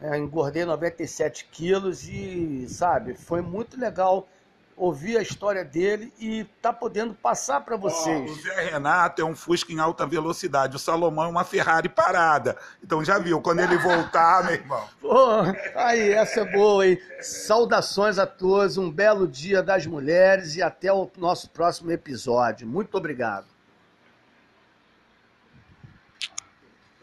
É, 0.00 0.18
engordei 0.18 0.64
97 0.64 1.46
quilos 1.52 2.08
e, 2.08 2.66
sabe, 2.68 3.14
foi 3.14 3.40
muito 3.40 3.78
legal 3.78 4.28
ouvir 4.76 5.16
a 5.16 5.22
história 5.22 5.64
dele 5.64 6.12
e 6.18 6.44
tá 6.60 6.72
podendo 6.72 7.14
passar 7.14 7.60
para 7.60 7.76
vocês. 7.76 8.30
Oh, 8.30 8.32
o 8.32 8.42
Zé 8.42 8.70
Renato 8.70 9.22
é 9.22 9.24
um 9.24 9.34
Fusca 9.34 9.72
em 9.72 9.78
alta 9.78 10.06
velocidade, 10.06 10.76
o 10.76 10.78
Salomão 10.78 11.24
é 11.24 11.28
uma 11.28 11.44
Ferrari 11.44 11.88
parada. 11.88 12.56
Então 12.82 13.04
já 13.04 13.18
viu, 13.18 13.40
quando 13.40 13.60
ele 13.60 13.76
voltar, 13.78 14.44
meu 14.44 14.54
irmão. 14.54 14.88
Pô, 15.00 15.42
aí, 15.74 16.12
essa 16.12 16.40
é 16.40 16.52
boa, 16.52 16.86
hein? 16.86 17.00
Saudações 17.20 18.18
a 18.18 18.26
todos, 18.26 18.76
um 18.76 18.90
belo 18.90 19.26
dia 19.28 19.62
das 19.62 19.86
mulheres 19.86 20.56
e 20.56 20.62
até 20.62 20.92
o 20.92 21.10
nosso 21.16 21.50
próximo 21.50 21.90
episódio. 21.90 22.66
Muito 22.66 22.96
obrigado. 22.96 23.46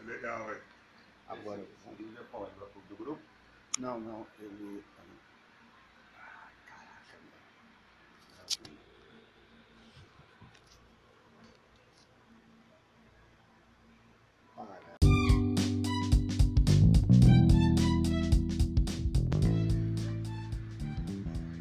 Legal, 0.04 0.44
velho. 0.46 0.60
Agora, 1.28 1.60
do 2.88 2.96
grupo? 2.96 3.20
Não, 3.78 3.98
não, 3.98 4.26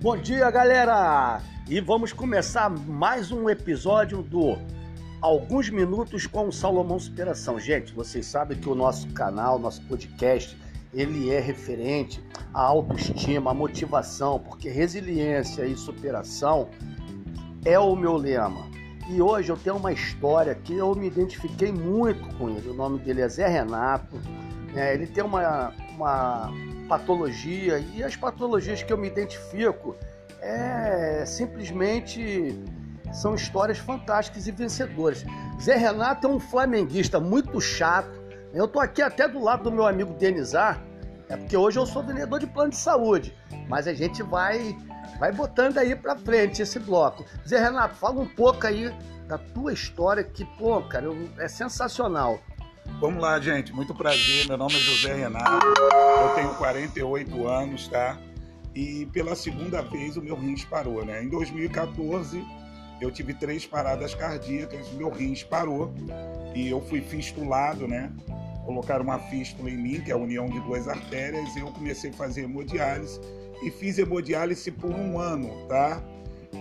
Bom 0.02 0.18
dia, 0.18 0.50
galera! 0.50 1.44
E 1.70 1.80
vamos 1.80 2.12
começar 2.12 2.72
mais 2.72 3.32
um 3.32 3.48
episódio 3.48 4.24
do 4.24 4.58
Alguns 5.22 5.70
Minutos 5.70 6.26
com 6.26 6.48
o 6.48 6.52
Salomão 6.52 6.98
Superação. 6.98 7.60
Gente, 7.60 7.94
vocês 7.94 8.26
sabem 8.26 8.58
que 8.58 8.68
o 8.68 8.74
nosso 8.74 9.08
canal, 9.10 9.60
nosso 9.60 9.80
podcast, 9.84 10.58
ele 10.92 11.30
é 11.30 11.40
referente 11.40 12.20
à 12.52 12.64
autoestima, 12.64 13.52
à 13.52 13.54
motivação, 13.54 14.40
porque 14.40 14.70
resiliência 14.70 15.68
e 15.68 15.78
superação 15.78 16.70
é 17.64 17.78
o 17.78 17.96
meu 17.96 18.18
lema. 18.18 18.66
E 19.08 19.22
hoje 19.22 19.52
eu 19.52 19.58
tenho 19.58 19.76
uma 19.76 19.94
história 19.94 20.56
que 20.56 20.74
eu 20.74 20.96
me 20.96 21.06
identifiquei 21.06 21.72
muito 21.72 22.28
com 22.38 22.50
ele. 22.50 22.70
O 22.70 22.74
nome 22.74 22.98
dele 22.98 23.22
é 23.22 23.30
Zé 23.30 23.48
Renato. 23.48 24.20
É, 24.76 24.96
ele 24.96 25.06
tem 25.06 25.24
uma, 25.24 25.72
uma 25.96 26.52
patologia 26.92 27.80
e 27.80 28.04
as 28.04 28.18
patologias 28.18 28.84
que 28.84 28.92
eu 28.92 28.98
me 28.98 29.08
identifico 29.08 29.96
é 30.42 31.24
simplesmente 31.26 32.60
são 33.14 33.34
histórias 33.34 33.78
fantásticas 33.78 34.46
e 34.46 34.52
vencedoras. 34.52 35.24
Zé 35.62 35.78
Renato 35.78 36.28
é 36.28 36.30
um 36.30 36.40
flamenguista 36.40 37.18
muito 37.18 37.62
chato. 37.62 38.12
Eu 38.54 38.68
tô 38.68 38.78
aqui 38.78 39.02
até 39.02 39.26
do 39.26 39.42
lado 39.42 39.64
do 39.64 39.72
meu 39.72 39.88
amigo 39.88 40.14
Denizar, 40.16 40.84
é 41.30 41.38
porque 41.38 41.56
hoje 41.56 41.80
eu 41.80 41.86
sou 41.86 42.04
vendedor 42.04 42.42
de 42.42 42.48
plano 42.48 42.72
de 42.72 42.78
saúde, 42.78 43.34
mas 43.70 43.88
a 43.88 43.94
gente 43.94 44.22
vai 44.22 44.76
vai 45.18 45.32
botando 45.32 45.78
aí 45.78 45.96
para 45.96 46.18
frente 46.18 46.62
esse 46.62 46.78
bloco. 46.78 47.24
Zé 47.48 47.58
Renato, 47.58 47.96
fala 47.96 48.20
um 48.20 48.28
pouco 48.28 48.68
aí 48.68 48.94
da 49.30 49.38
tua 49.38 49.72
história 49.72 50.26
que, 50.26 50.44
pô, 50.58 50.82
cara, 50.82 51.08
é 51.40 51.48
sensacional. 51.48 52.38
Vamos 53.00 53.22
lá, 53.22 53.40
gente. 53.40 53.74
Muito 53.74 53.94
prazer. 53.96 54.48
Meu 54.48 54.58
nome 54.58 54.76
é 54.76 54.80
José 54.80 55.14
Renato. 55.14 55.66
Eu 55.66 56.36
tenho 56.36 56.54
48 56.56 57.48
anos, 57.48 57.88
tá? 57.88 58.18
E 58.76 59.06
pela 59.08 59.36
segunda 59.36 59.82
vez 59.82 60.18
o 60.18 60.22
meu 60.22 60.36
rins 60.36 60.64
parou, 60.64 61.04
né? 61.04 61.24
Em 61.24 61.30
2014 61.30 62.44
eu 63.02 63.10
tive 63.10 63.34
três 63.34 63.66
paradas 63.66 64.14
cardíacas, 64.14 64.92
meu 64.94 65.10
rins 65.10 65.44
parou 65.44 65.92
e 66.54 66.70
eu 66.70 66.80
fui 66.80 67.02
fistulado, 67.02 67.88
né? 67.88 68.12
Colocaram 68.64 69.04
uma 69.04 69.18
fístula 69.18 69.70
em 69.72 69.78
mim, 69.78 70.02
que 70.02 70.12
é 70.12 70.14
a 70.14 70.18
união 70.18 70.48
de 70.48 70.60
duas 70.60 70.88
artérias, 70.88 71.56
e 71.56 71.60
eu 71.60 71.68
comecei 71.72 72.12
a 72.12 72.14
fazer 72.14 72.44
hemodiálise 72.44 73.20
e 73.64 73.72
fiz 73.72 73.98
hemodiálise 73.98 74.72
por 74.72 74.92
um 74.92 75.20
ano, 75.20 75.50
tá? 75.68 76.02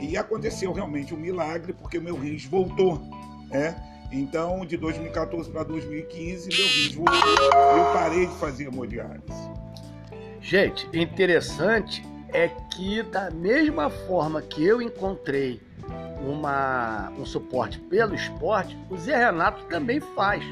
E 0.01 0.17
aconteceu 0.17 0.73
realmente 0.73 1.15
um 1.15 1.19
milagre, 1.19 1.75
porque 1.75 2.01
meu 2.01 2.17
rins 2.17 2.47
voltou, 2.47 3.01
né? 3.51 3.77
Então, 4.13 4.67
de 4.67 4.77
2014 4.77 5.51
para 5.51 5.63
2015, 5.63 6.49
meu 6.49 6.67
ritmo 6.67 7.05
eu 7.09 7.93
parei 7.93 8.27
de 8.27 8.35
fazer 8.39 8.65
hemodiálise. 8.65 9.51
Gente, 10.41 10.89
interessante 10.93 12.03
é 12.33 12.49
que 12.49 13.03
da 13.05 13.31
mesma 13.31 13.89
forma 13.89 14.43
que 14.43 14.65
eu 14.65 14.83
encontrei 14.83 15.61
uma, 16.21 17.11
um 17.19 17.25
suporte 17.25 17.79
pelo 17.79 18.15
esporte, 18.15 18.77
o 18.91 18.97
Zé 18.97 19.17
Renato 19.17 19.65
também 19.67 20.01
faz. 20.01 20.45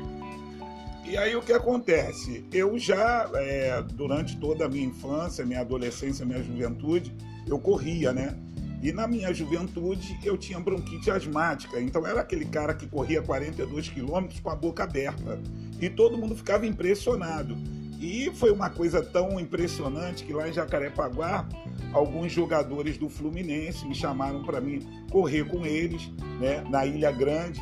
E 1.05 1.17
aí 1.17 1.35
o 1.35 1.43
que 1.43 1.53
acontece? 1.53 2.47
Eu 2.53 2.79
já, 2.79 3.31
é, 3.35 3.83
durante 3.83 4.37
toda 4.37 4.67
a 4.67 4.69
minha 4.69 4.87
infância, 4.87 5.45
minha 5.45 5.61
adolescência, 5.61 6.25
minha 6.25 6.43
juventude, 6.43 7.15
eu 7.47 7.59
corria, 7.59 8.12
né? 8.12 8.37
E 8.83 8.93
na 8.93 9.09
minha 9.09 9.33
juventude 9.35 10.19
eu 10.25 10.37
tinha 10.37 10.61
bronquite 10.61 11.11
asmática, 11.11 11.81
então 11.81 12.07
era 12.07 12.21
aquele 12.21 12.45
cara 12.45 12.75
que 12.75 12.87
corria 12.87 13.21
42 13.21 13.89
quilômetros 13.89 14.41
com 14.41 14.51
a 14.51 14.55
boca 14.55 14.85
aberta. 14.85 15.41
E 15.81 15.89
todo 15.89 16.17
mundo 16.17 16.37
ficava 16.37 16.67
impressionado. 16.67 17.57
E 18.01 18.31
foi 18.35 18.53
uma 18.53 18.71
coisa 18.71 19.03
tão 19.03 19.41
impressionante 19.41 20.25
que 20.25 20.33
lá 20.33 20.49
em 20.49 20.53
Jacarepaguá, 20.53 21.49
alguns 21.93 22.31
jogadores 22.33 22.97
do 22.97 23.09
Fluminense 23.09 23.85
me 23.85 23.95
chamaram 23.95 24.45
para 24.45 24.61
mim 24.61 24.87
correr 25.11 25.45
com 25.45 25.67
eles, 25.67 26.09
né, 26.39 26.65
na 26.71 26.87
Ilha 26.87 27.11
Grande. 27.11 27.61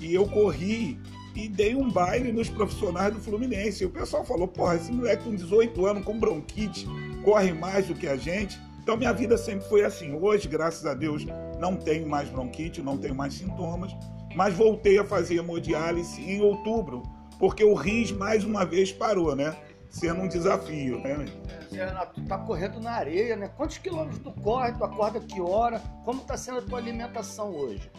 E 0.00 0.14
eu 0.14 0.26
corri 0.26 0.98
e 1.34 1.48
dei 1.48 1.74
um 1.74 1.90
baile 1.90 2.32
nos 2.32 2.48
profissionais 2.48 3.12
do 3.12 3.20
Fluminense. 3.20 3.82
E 3.82 3.86
o 3.86 3.90
pessoal 3.90 4.24
falou: 4.24 4.48
porra, 4.48 4.76
esse 4.76 4.90
moleque 4.90 5.24
com 5.24 5.34
18 5.34 5.84
anos, 5.84 6.04
com 6.04 6.18
bronquite, 6.18 6.86
corre 7.22 7.52
mais 7.52 7.86
do 7.86 7.94
que 7.94 8.06
a 8.06 8.16
gente. 8.16 8.58
Então 8.84 8.98
minha 8.98 9.14
vida 9.14 9.38
sempre 9.38 9.66
foi 9.66 9.82
assim. 9.82 10.12
Hoje, 10.12 10.46
graças 10.46 10.84
a 10.84 10.92
Deus, 10.92 11.24
não 11.58 11.74
tenho 11.74 12.06
mais 12.06 12.28
bronquite, 12.28 12.82
não 12.82 12.98
tenho 12.98 13.14
mais 13.14 13.32
sintomas, 13.32 13.96
mas 14.36 14.52
voltei 14.52 14.98
a 14.98 15.04
fazer 15.04 15.36
hemodiálise 15.36 16.20
em 16.20 16.42
outubro, 16.42 17.02
porque 17.38 17.64
o 17.64 17.72
rins 17.72 18.12
mais 18.12 18.44
uma 18.44 18.62
vez 18.66 18.92
parou, 18.92 19.34
né? 19.34 19.56
Sendo 19.88 20.20
um 20.20 20.28
desafio, 20.28 21.00
né? 21.00 21.24
É, 21.72 21.86
Renato, 21.86 22.20
tu 22.20 22.28
tá 22.28 22.36
correndo 22.36 22.78
na 22.78 22.90
areia, 22.90 23.36
né? 23.36 23.48
Quantos 23.56 23.78
quilômetros 23.78 24.18
tu 24.18 24.30
corre? 24.42 24.72
Tu 24.72 24.84
acorda 24.84 25.18
que 25.18 25.40
hora? 25.40 25.80
Como 26.04 26.20
tá 26.20 26.36
sendo 26.36 26.58
a 26.58 26.62
tua 26.62 26.78
alimentação 26.78 27.56
hoje? 27.56 27.90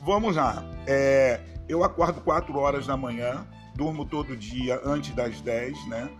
Vamos 0.00 0.34
lá. 0.34 0.64
É, 0.88 1.38
eu 1.68 1.84
acordo 1.84 2.20
4 2.20 2.58
horas 2.58 2.88
da 2.88 2.96
manhã, 2.96 3.46
durmo 3.76 4.04
todo 4.04 4.36
dia 4.36 4.80
antes 4.84 5.14
das 5.14 5.40
10, 5.40 5.86
né? 5.86 6.10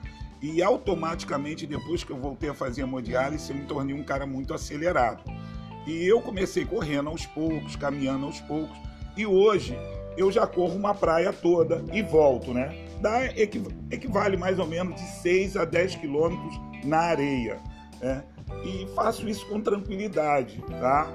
E 0.42 0.60
automaticamente, 0.60 1.66
depois 1.66 2.02
que 2.02 2.10
eu 2.10 2.16
voltei 2.16 2.50
a 2.50 2.54
fazer 2.54 2.82
hemodiálise, 2.82 3.50
eu 3.50 3.56
me 3.56 3.64
tornei 3.64 3.94
um 3.94 4.02
cara 4.02 4.26
muito 4.26 4.52
acelerado. 4.52 5.22
E 5.86 6.04
eu 6.04 6.20
comecei 6.20 6.64
correndo 6.64 7.08
aos 7.08 7.24
poucos, 7.26 7.76
caminhando 7.76 8.26
aos 8.26 8.40
poucos. 8.40 8.76
E 9.16 9.24
hoje 9.24 9.78
eu 10.16 10.32
já 10.32 10.46
corro 10.46 10.74
uma 10.74 10.94
praia 10.94 11.32
toda 11.32 11.84
e 11.92 12.02
volto, 12.02 12.52
né? 12.52 12.86
Dá, 13.00 13.24
equivale 13.90 14.36
mais 14.36 14.58
ou 14.58 14.66
menos 14.66 15.00
de 15.00 15.06
6 15.22 15.56
a 15.56 15.64
10 15.64 15.96
quilômetros 15.96 16.60
na 16.84 16.98
areia. 16.98 17.60
Né? 18.00 18.24
E 18.64 18.86
faço 18.94 19.28
isso 19.28 19.46
com 19.46 19.60
tranquilidade, 19.60 20.62
tá? 20.80 21.08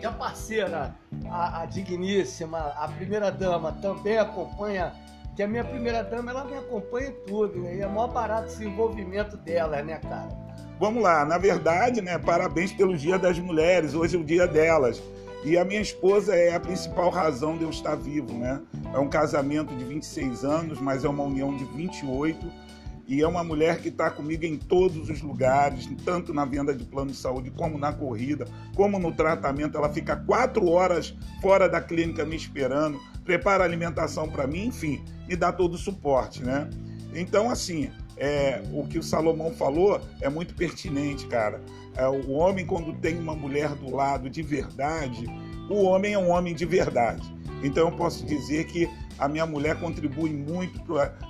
E 0.00 0.04
a 0.04 0.12
parceira, 0.12 0.94
a, 1.30 1.62
a 1.62 1.66
digníssima, 1.66 2.58
a 2.58 2.88
primeira 2.88 3.30
dama, 3.30 3.72
também 3.72 4.18
acompanha 4.18 4.92
que 5.36 5.42
a 5.42 5.46
minha 5.46 5.62
primeira 5.62 6.02
dama, 6.02 6.30
ela 6.30 6.44
me 6.46 6.56
acompanha 6.56 7.10
em 7.10 7.12
tudo, 7.26 7.60
né? 7.60 7.76
E 7.76 7.80
é 7.82 7.86
maior 7.86 8.08
barato 8.08 8.46
esse 8.46 8.64
envolvimento 8.64 9.36
dela, 9.36 9.82
né, 9.82 9.98
cara? 9.98 10.30
Vamos 10.80 11.02
lá, 11.02 11.26
na 11.26 11.36
verdade, 11.36 12.00
né, 12.00 12.18
parabéns 12.18 12.72
pelo 12.72 12.96
Dia 12.96 13.18
das 13.18 13.38
Mulheres, 13.38 13.94
hoje 13.94 14.16
é 14.16 14.18
o 14.18 14.24
dia 14.24 14.46
delas. 14.46 15.02
E 15.44 15.56
a 15.58 15.64
minha 15.64 15.80
esposa 15.80 16.34
é 16.34 16.54
a 16.54 16.60
principal 16.60 17.10
razão 17.10 17.56
de 17.56 17.64
eu 17.64 17.70
estar 17.70 17.94
vivo, 17.94 18.32
né? 18.32 18.60
É 18.92 18.98
um 18.98 19.08
casamento 19.08 19.74
de 19.76 19.84
26 19.84 20.42
anos, 20.42 20.80
mas 20.80 21.04
é 21.04 21.08
uma 21.08 21.22
união 21.22 21.54
de 21.54 21.64
28. 21.64 22.50
E 23.06 23.22
é 23.22 23.28
uma 23.28 23.44
mulher 23.44 23.78
que 23.80 23.88
está 23.88 24.10
comigo 24.10 24.44
em 24.44 24.56
todos 24.56 25.08
os 25.08 25.22
lugares, 25.22 25.88
tanto 26.04 26.34
na 26.34 26.44
venda 26.44 26.74
de 26.74 26.84
plano 26.84 27.12
de 27.12 27.16
saúde, 27.16 27.52
como 27.52 27.78
na 27.78 27.92
corrida, 27.92 28.46
como 28.74 28.98
no 28.98 29.12
tratamento. 29.12 29.78
Ela 29.78 29.92
fica 29.92 30.16
quatro 30.16 30.68
horas 30.68 31.14
fora 31.40 31.68
da 31.68 31.80
clínica 31.80 32.24
me 32.24 32.34
esperando, 32.34 33.00
prepara 33.24 33.62
alimentação 33.62 34.28
para 34.28 34.48
mim, 34.48 34.66
enfim, 34.66 35.04
me 35.28 35.36
dá 35.36 35.52
todo 35.52 35.74
o 35.74 35.78
suporte, 35.78 36.42
né? 36.42 36.68
Então, 37.14 37.50
assim, 37.50 37.90
é, 38.16 38.62
o 38.72 38.86
que 38.86 38.98
o 38.98 39.02
Salomão 39.02 39.52
falou 39.52 40.00
é 40.20 40.28
muito 40.28 40.54
pertinente, 40.54 41.26
cara. 41.26 41.60
É, 41.96 42.06
o 42.06 42.32
homem, 42.32 42.66
quando 42.66 42.92
tem 42.94 43.18
uma 43.18 43.34
mulher 43.34 43.70
do 43.74 43.94
lado 43.94 44.28
de 44.28 44.42
verdade, 44.42 45.26
o 45.70 45.82
homem 45.84 46.14
é 46.14 46.18
um 46.18 46.30
homem 46.30 46.54
de 46.54 46.64
verdade. 46.64 47.22
Então, 47.62 47.88
eu 47.88 47.96
posso 47.96 48.24
dizer 48.24 48.66
que 48.66 48.88
a 49.18 49.28
minha 49.28 49.46
mulher 49.46 49.80
contribui 49.80 50.30
muito 50.30 50.80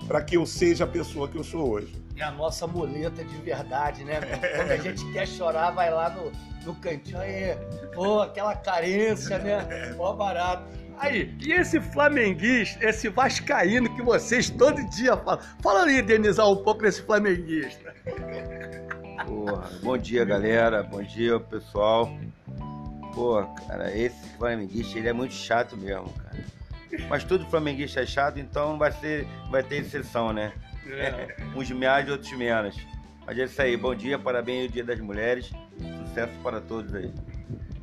para 0.07 0.23
que 0.23 0.37
eu 0.37 0.45
seja 0.45 0.85
a 0.85 0.87
pessoa 0.87 1.29
que 1.29 1.39
eu 1.39 1.45
sou 1.45 1.71
hoje. 1.71 1.95
É 2.17 2.23
a 2.23 2.33
nossa 2.33 2.67
muleta 2.67 3.23
de 3.23 3.37
verdade, 3.39 4.03
né? 4.05 4.21
Quando 4.57 4.71
a 4.71 4.77
gente 4.77 5.13
quer 5.13 5.27
chorar, 5.27 5.71
vai 5.71 5.91
lá 5.91 6.11
no, 6.11 6.33
no 6.65 6.75
cantinho, 6.77 7.19
aí, 7.19 7.57
pô, 7.95 8.21
aquela 8.23 8.57
carência, 8.57 9.39
né? 9.39 9.95
Pô, 9.97 10.13
barato. 10.15 10.65
Aí, 10.99 11.35
e 11.41 11.53
esse 11.53 11.81
flamenguista, 11.81 12.85
esse 12.85 13.09
vascaíno 13.09 13.95
que 13.95 14.03
vocês 14.03 14.49
todo 14.49 14.83
dia 14.91 15.17
falam? 15.17 15.41
Fala 15.63 15.85
aí, 15.85 16.01
Denizar, 16.01 16.49
um 16.49 16.57
pouco 16.57 16.83
desse 16.83 17.03
flamenguista. 17.03 17.95
Porra, 19.27 19.71
bom 19.83 19.99
dia, 19.99 20.25
galera. 20.25 20.83
Bom 20.83 21.03
dia, 21.03 21.39
pessoal. 21.39 22.17
Pô, 23.15 23.43
cara, 23.67 23.97
esse 23.97 24.29
flamenguista, 24.37 24.99
ele 24.99 25.09
é 25.09 25.13
muito 25.13 25.35
chato 25.35 25.77
mesmo, 25.77 26.13
cara. 26.13 26.45
Mas 27.09 27.25
tudo 27.25 27.45
flamenguista 27.47 28.01
é 28.01 28.07
chato, 28.07 28.39
então 28.39 28.79
vai, 28.79 28.93
ser, 28.93 29.27
vai 29.51 29.63
ter 29.63 29.83
exceção, 29.83 30.33
né? 30.33 30.53
É. 30.89 31.37
Uns 31.55 31.71
mais 31.71 32.07
e 32.09 32.11
outros 32.11 32.33
menos. 32.33 32.77
Mas 33.27 33.39
é 33.39 33.45
isso 33.45 33.61
aí, 33.61 33.77
bom 33.77 33.95
dia, 33.95 34.19
parabéns 34.19 34.67
ao 34.67 34.73
Dia 34.73 34.85
das 34.85 35.01
Mulheres. 35.01 35.51
Sucesso 36.07 36.33
para 36.43 36.61
todos 36.61 36.95
aí. 36.95 37.13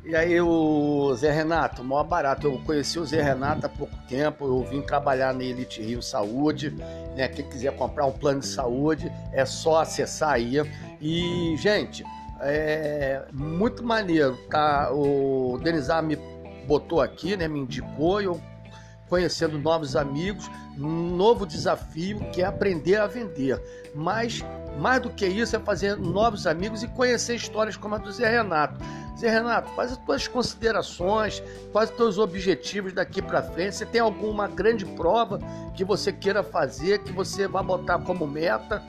E 0.06 0.14
aí 0.14 0.38
o 0.38 1.14
Zé 1.14 1.32
Renato, 1.32 1.82
maior 1.82 2.04
barato. 2.04 2.46
Eu 2.46 2.58
conheci 2.58 2.98
o 2.98 3.06
Zé 3.06 3.22
Renato 3.22 3.64
há 3.64 3.68
pouco 3.70 3.96
tempo, 4.06 4.44
eu 4.44 4.62
vim 4.64 4.82
trabalhar 4.82 5.32
na 5.32 5.42
Elite 5.42 5.80
Rio 5.80 6.02
Saúde. 6.02 6.70
Né? 7.16 7.26
Quem 7.28 7.48
quiser 7.48 7.74
comprar 7.74 8.04
um 8.04 8.12
plano 8.12 8.40
de 8.40 8.46
saúde, 8.46 9.10
é 9.32 9.46
só 9.46 9.80
acessar 9.80 10.32
aí. 10.32 10.56
E, 11.00 11.56
gente, 11.56 12.04
é 12.40 13.24
muito 13.32 13.82
maneiro, 13.82 14.36
tá? 14.50 14.90
O 14.92 15.58
Denizar 15.62 16.02
me 16.02 16.16
botou 16.66 17.00
aqui, 17.00 17.34
né? 17.34 17.48
Me 17.48 17.60
indicou, 17.60 18.20
eu 18.20 18.38
conhecendo 19.08 19.58
novos 19.58 19.96
amigos, 19.96 20.50
um 20.76 21.16
novo 21.16 21.46
desafio 21.46 22.18
que 22.32 22.42
é 22.42 22.44
aprender 22.44 22.96
a 22.96 23.06
vender. 23.06 23.62
Mas 23.94 24.42
mais 24.78 25.00
do 25.00 25.08
que 25.08 25.26
isso 25.26 25.54
é 25.56 25.60
fazer 25.60 25.96
novos 25.96 26.46
amigos 26.46 26.82
e 26.82 26.88
conhecer 26.88 27.36
histórias 27.36 27.76
como 27.76 27.94
a 27.94 27.98
do 27.98 28.10
Zé 28.10 28.28
Renato. 28.28 28.78
Zé 29.18 29.30
Renato, 29.30 29.70
faz 29.74 29.92
as 29.92 29.98
tuas 29.98 30.26
considerações, 30.26 31.42
quais 31.72 31.90
os 31.90 31.96
teus 31.96 32.18
objetivos 32.18 32.92
daqui 32.92 33.22
para 33.22 33.42
frente. 33.42 33.76
Você 33.76 33.86
tem 33.86 34.00
alguma 34.00 34.48
grande 34.48 34.84
prova 34.84 35.38
que 35.74 35.84
você 35.84 36.12
queira 36.12 36.42
fazer, 36.42 36.98
que 37.02 37.12
você 37.12 37.46
vai 37.46 37.62
botar 37.62 37.98
como 38.00 38.26
meta? 38.26 38.82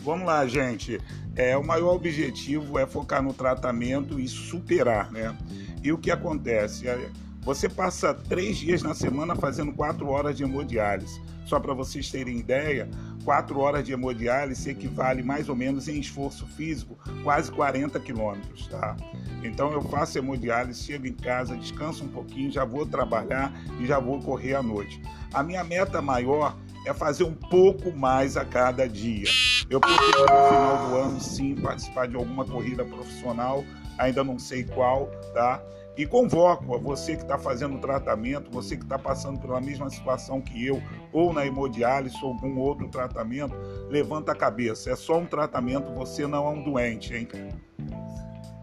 Vamos 0.00 0.26
lá, 0.26 0.46
gente. 0.46 1.00
É, 1.34 1.56
o 1.56 1.64
maior 1.64 1.94
objetivo 1.94 2.78
é 2.78 2.86
focar 2.86 3.22
no 3.22 3.32
tratamento 3.32 4.18
e 4.18 4.28
superar, 4.28 5.10
né? 5.10 5.36
E 5.82 5.92
o 5.92 5.98
que 5.98 6.10
acontece? 6.10 6.88
É, 6.88 7.10
você 7.42 7.68
passa 7.68 8.14
três 8.14 8.56
dias 8.56 8.82
na 8.82 8.94
semana 8.94 9.34
fazendo 9.34 9.72
quatro 9.72 10.08
horas 10.08 10.36
de 10.36 10.44
hemodiálise. 10.44 11.20
Só 11.46 11.58
para 11.58 11.72
vocês 11.72 12.10
terem 12.10 12.38
ideia, 12.38 12.88
quatro 13.24 13.60
horas 13.60 13.84
de 13.84 13.92
hemodiálise 13.92 14.70
equivale 14.70 15.22
mais 15.22 15.48
ou 15.48 15.56
menos 15.56 15.88
em 15.88 15.98
esforço 15.98 16.46
físico 16.46 16.98
quase 17.22 17.50
40 17.50 17.98
quilômetros, 18.00 18.66
tá? 18.68 18.96
Então 19.42 19.72
eu 19.72 19.82
faço 19.82 20.18
hemodiálise, 20.18 20.82
chego 20.82 21.06
em 21.06 21.12
casa, 21.12 21.56
descanso 21.56 22.04
um 22.04 22.08
pouquinho, 22.08 22.50
já 22.50 22.64
vou 22.64 22.86
trabalhar 22.86 23.52
e 23.80 23.86
já 23.86 23.98
vou 23.98 24.20
correr 24.20 24.54
à 24.54 24.62
noite. 24.62 25.00
A 25.32 25.42
minha 25.42 25.62
meta 25.62 26.00
maior 26.02 26.56
é 26.86 26.94
fazer 26.94 27.24
um 27.24 27.34
pouco 27.34 27.92
mais 27.92 28.36
a 28.36 28.44
cada 28.44 28.88
dia. 28.88 29.28
Eu 29.68 29.80
pretendo 29.80 30.20
no 30.20 30.48
final 30.48 30.88
do 30.88 30.96
ano 30.96 31.20
sim 31.20 31.54
participar 31.54 32.08
de 32.08 32.16
alguma 32.16 32.44
corrida 32.44 32.84
profissional, 32.84 33.64
ainda 33.98 34.24
não 34.24 34.38
sei 34.38 34.64
qual, 34.64 35.06
tá? 35.34 35.62
E 35.98 36.06
convoco 36.06 36.76
a 36.76 36.78
você 36.78 37.16
que 37.16 37.22
está 37.22 37.36
fazendo 37.36 37.74
o 37.74 37.80
tratamento, 37.80 38.52
você 38.52 38.76
que 38.76 38.84
está 38.84 38.96
passando 38.96 39.40
pela 39.40 39.60
mesma 39.60 39.90
situação 39.90 40.40
que 40.40 40.64
eu, 40.64 40.80
ou 41.12 41.32
na 41.32 41.44
hemodiálise 41.44 42.16
ou 42.22 42.30
algum 42.30 42.56
outro 42.60 42.88
tratamento, 42.88 43.52
levanta 43.90 44.30
a 44.30 44.34
cabeça. 44.36 44.92
É 44.92 44.94
só 44.94 45.18
um 45.18 45.26
tratamento, 45.26 45.92
você 45.92 46.24
não 46.24 46.46
é 46.46 46.50
um 46.50 46.62
doente, 46.62 47.12
hein? 47.16 47.26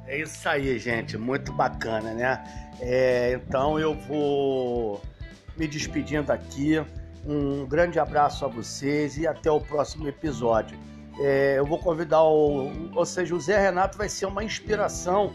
É 0.08 0.22
isso 0.22 0.48
aí, 0.48 0.80
gente. 0.80 1.18
Muito 1.18 1.52
bacana, 1.52 2.14
né? 2.14 2.42
É, 2.80 3.34
então 3.34 3.78
eu 3.78 3.94
vou 3.94 5.02
me 5.58 5.68
despedindo 5.68 6.32
aqui. 6.32 6.82
Um 7.26 7.66
grande 7.66 8.00
abraço 8.00 8.46
a 8.46 8.48
vocês 8.48 9.18
e 9.18 9.28
até 9.28 9.52
o 9.52 9.60
próximo 9.60 10.08
episódio. 10.08 10.78
É, 11.20 11.56
eu 11.58 11.66
vou 11.66 11.80
convidar 11.80 12.24
o. 12.24 12.72
Ou 12.96 13.06
seja, 13.06 13.36
o 13.36 13.40
Zé 13.42 13.60
Renato 13.60 13.98
vai 13.98 14.08
ser 14.08 14.26
uma 14.26 14.42
inspiração 14.42 15.34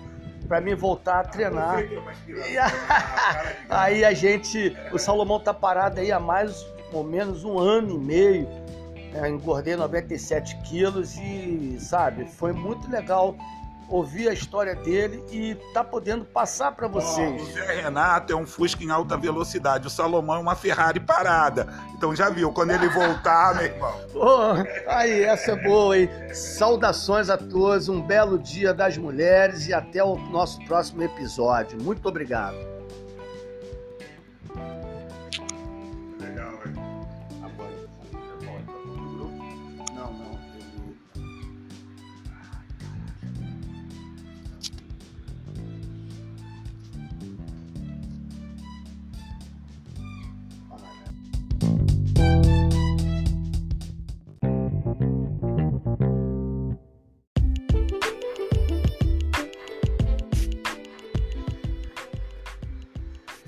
para 0.51 0.61
mim 0.61 0.75
voltar 0.75 1.21
a 1.21 1.25
treinar. 1.25 1.79
aí 3.71 4.05
a 4.05 4.13
gente, 4.13 4.77
o 4.93 4.99
Salomão 4.99 5.39
tá 5.39 5.55
parado 5.55 6.01
aí 6.01 6.11
há 6.11 6.19
mais 6.19 6.67
ou 6.93 7.05
menos 7.05 7.45
um 7.45 7.57
ano 7.57 7.95
e 7.95 7.99
meio. 7.99 8.49
É, 9.15 9.29
engordei 9.29 9.77
97 9.77 10.57
quilos 10.63 11.17
e, 11.17 11.77
sabe, 11.79 12.27
foi 12.27 12.53
muito 12.53 12.91
legal 12.91 13.37
ouvir 13.91 14.29
a 14.29 14.33
história 14.33 14.75
dele 14.75 15.23
e 15.31 15.57
tá 15.75 15.83
podendo 15.83 16.25
passar 16.25 16.73
para 16.73 16.87
vocês. 16.87 17.43
O 17.43 17.53
Zé 17.53 17.83
Renato 17.83 18.33
é 18.33 18.37
um 18.37 18.47
Fusca 18.47 18.83
em 18.83 18.91
alta 18.91 19.17
velocidade, 19.17 19.87
o 19.87 19.91
Salomão 19.91 20.37
é 20.37 20.39
uma 20.39 20.55
Ferrari 20.55 21.01
parada. 21.01 21.67
Então 21.95 22.15
já 22.15 22.31
viu, 22.31 22.53
quando 22.53 22.71
ele 22.71 22.89
voltar, 22.89 23.57
meu 23.57 23.65
irmão. 23.65 24.01
Oh, 24.15 24.91
aí, 24.91 25.25
essa 25.25 25.53
é 25.53 25.57
boa, 25.57 25.99
hein? 25.99 26.09
Saudações 26.33 27.29
a 27.29 27.37
todos, 27.37 27.89
um 27.89 28.01
belo 28.01 28.39
dia 28.39 28.73
das 28.73 28.97
mulheres 28.97 29.67
e 29.67 29.75
até 29.75 30.03
o 30.03 30.17
nosso 30.17 30.65
próximo 30.65 31.03
episódio. 31.03 31.83
Muito 31.83 32.09
obrigado. 32.09 32.70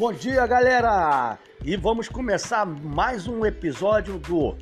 Bom 0.02 0.12
dia, 0.12 0.44
galera! 0.48 1.38
E 1.64 1.76
vamos 1.76 2.08
começar 2.08 2.66
mais 2.66 3.28
um 3.28 3.46
episódio 3.46 4.18
do 4.18 4.56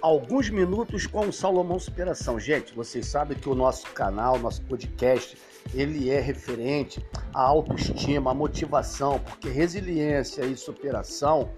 Alguns 0.00 0.48
Minutos 0.48 1.08
com 1.08 1.26
o 1.26 1.32
Salomão 1.32 1.76
Superação. 1.76 2.38
Gente, 2.38 2.72
vocês 2.72 3.06
sabem 3.06 3.36
que 3.36 3.48
o 3.48 3.54
nosso 3.56 3.84
canal, 3.88 4.38
nosso 4.38 4.62
podcast, 4.62 5.36
ele 5.74 6.08
é 6.08 6.20
referente 6.20 7.04
à 7.34 7.42
autoestima, 7.42 8.30
à 8.30 8.34
motivação, 8.34 9.18
porque 9.18 9.48
resiliência 9.48 10.44
e 10.44 10.56
superação 10.56 11.50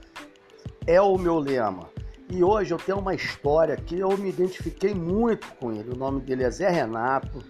é 0.86 0.98
o 0.98 1.18
meu 1.18 1.38
lema. 1.38 1.90
E 2.30 2.42
hoje 2.42 2.72
eu 2.72 2.78
tenho 2.78 2.96
uma 2.98 3.14
história 3.14 3.76
que 3.76 3.98
eu 3.98 4.16
me 4.16 4.30
identifiquei 4.30 4.94
muito 4.94 5.46
com 5.56 5.70
ele. 5.70 5.90
O 5.90 5.96
nome 5.98 6.22
dele 6.22 6.44
é 6.44 6.50
Zé 6.50 6.70
Renato. 6.70 7.44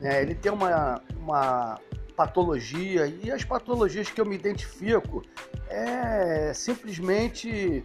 É, 0.00 0.22
ele 0.22 0.36
tem 0.36 0.52
uma, 0.52 1.02
uma 1.16 1.80
patologia 2.16 3.06
e 3.06 3.30
as 3.30 3.44
patologias 3.44 4.08
que 4.10 4.20
eu 4.20 4.24
me 4.24 4.34
identifico 4.34 5.22
é 5.68 6.52
simplesmente 6.54 7.84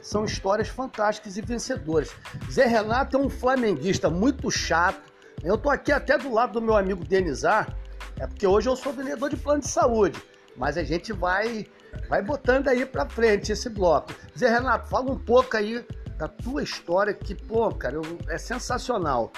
são 0.00 0.24
histórias 0.24 0.68
fantásticas 0.68 1.36
e 1.36 1.42
vencedoras. 1.42 2.10
Zé 2.50 2.66
Renato 2.66 3.16
é 3.16 3.20
um 3.20 3.28
flamenguista 3.28 4.08
muito 4.08 4.50
chato. 4.50 5.12
Eu 5.42 5.58
tô 5.58 5.68
aqui 5.68 5.90
até 5.90 6.16
do 6.16 6.32
lado 6.32 6.54
do 6.54 6.62
meu 6.62 6.76
amigo 6.76 7.04
Denizar, 7.04 7.76
é 8.18 8.26
porque 8.26 8.46
hoje 8.46 8.68
eu 8.68 8.76
sou 8.76 8.92
vendedor 8.92 9.28
de 9.28 9.36
plano 9.36 9.60
de 9.60 9.68
saúde, 9.68 10.22
mas 10.56 10.76
a 10.76 10.84
gente 10.84 11.12
vai 11.12 11.66
vai 12.08 12.22
botando 12.22 12.68
aí 12.68 12.86
para 12.86 13.08
frente 13.08 13.52
esse 13.52 13.68
bloco. 13.68 14.12
Zé 14.38 14.48
Renato, 14.48 14.88
fala 14.88 15.10
um 15.10 15.18
pouco 15.18 15.56
aí 15.56 15.84
da 16.16 16.28
tua 16.28 16.62
história 16.62 17.12
que, 17.12 17.34
pô, 17.34 17.68
cara, 17.74 18.00
é 18.28 18.38
sensacional. 18.38 19.32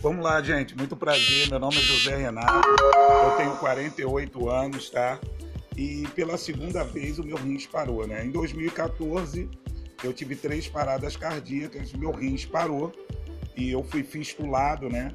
Vamos 0.00 0.22
lá, 0.22 0.40
gente. 0.40 0.76
Muito 0.76 0.96
prazer. 0.96 1.48
Meu 1.50 1.58
nome 1.58 1.76
é 1.76 1.80
José 1.80 2.16
Renato. 2.16 2.68
Eu 3.24 3.36
tenho 3.36 3.56
48 3.56 4.48
anos, 4.48 4.90
tá? 4.90 5.18
E 5.76 6.06
pela 6.14 6.38
segunda 6.38 6.84
vez 6.84 7.18
o 7.18 7.24
meu 7.24 7.36
rins 7.36 7.66
parou, 7.66 8.06
né? 8.06 8.24
Em 8.24 8.30
2014 8.30 9.48
eu 10.04 10.12
tive 10.12 10.36
três 10.36 10.68
paradas 10.68 11.16
cardíacas, 11.16 11.92
meu 11.92 12.12
rins 12.12 12.44
parou 12.44 12.92
e 13.56 13.72
eu 13.72 13.82
fui 13.82 14.04
fistulado, 14.04 14.88
né? 14.88 15.12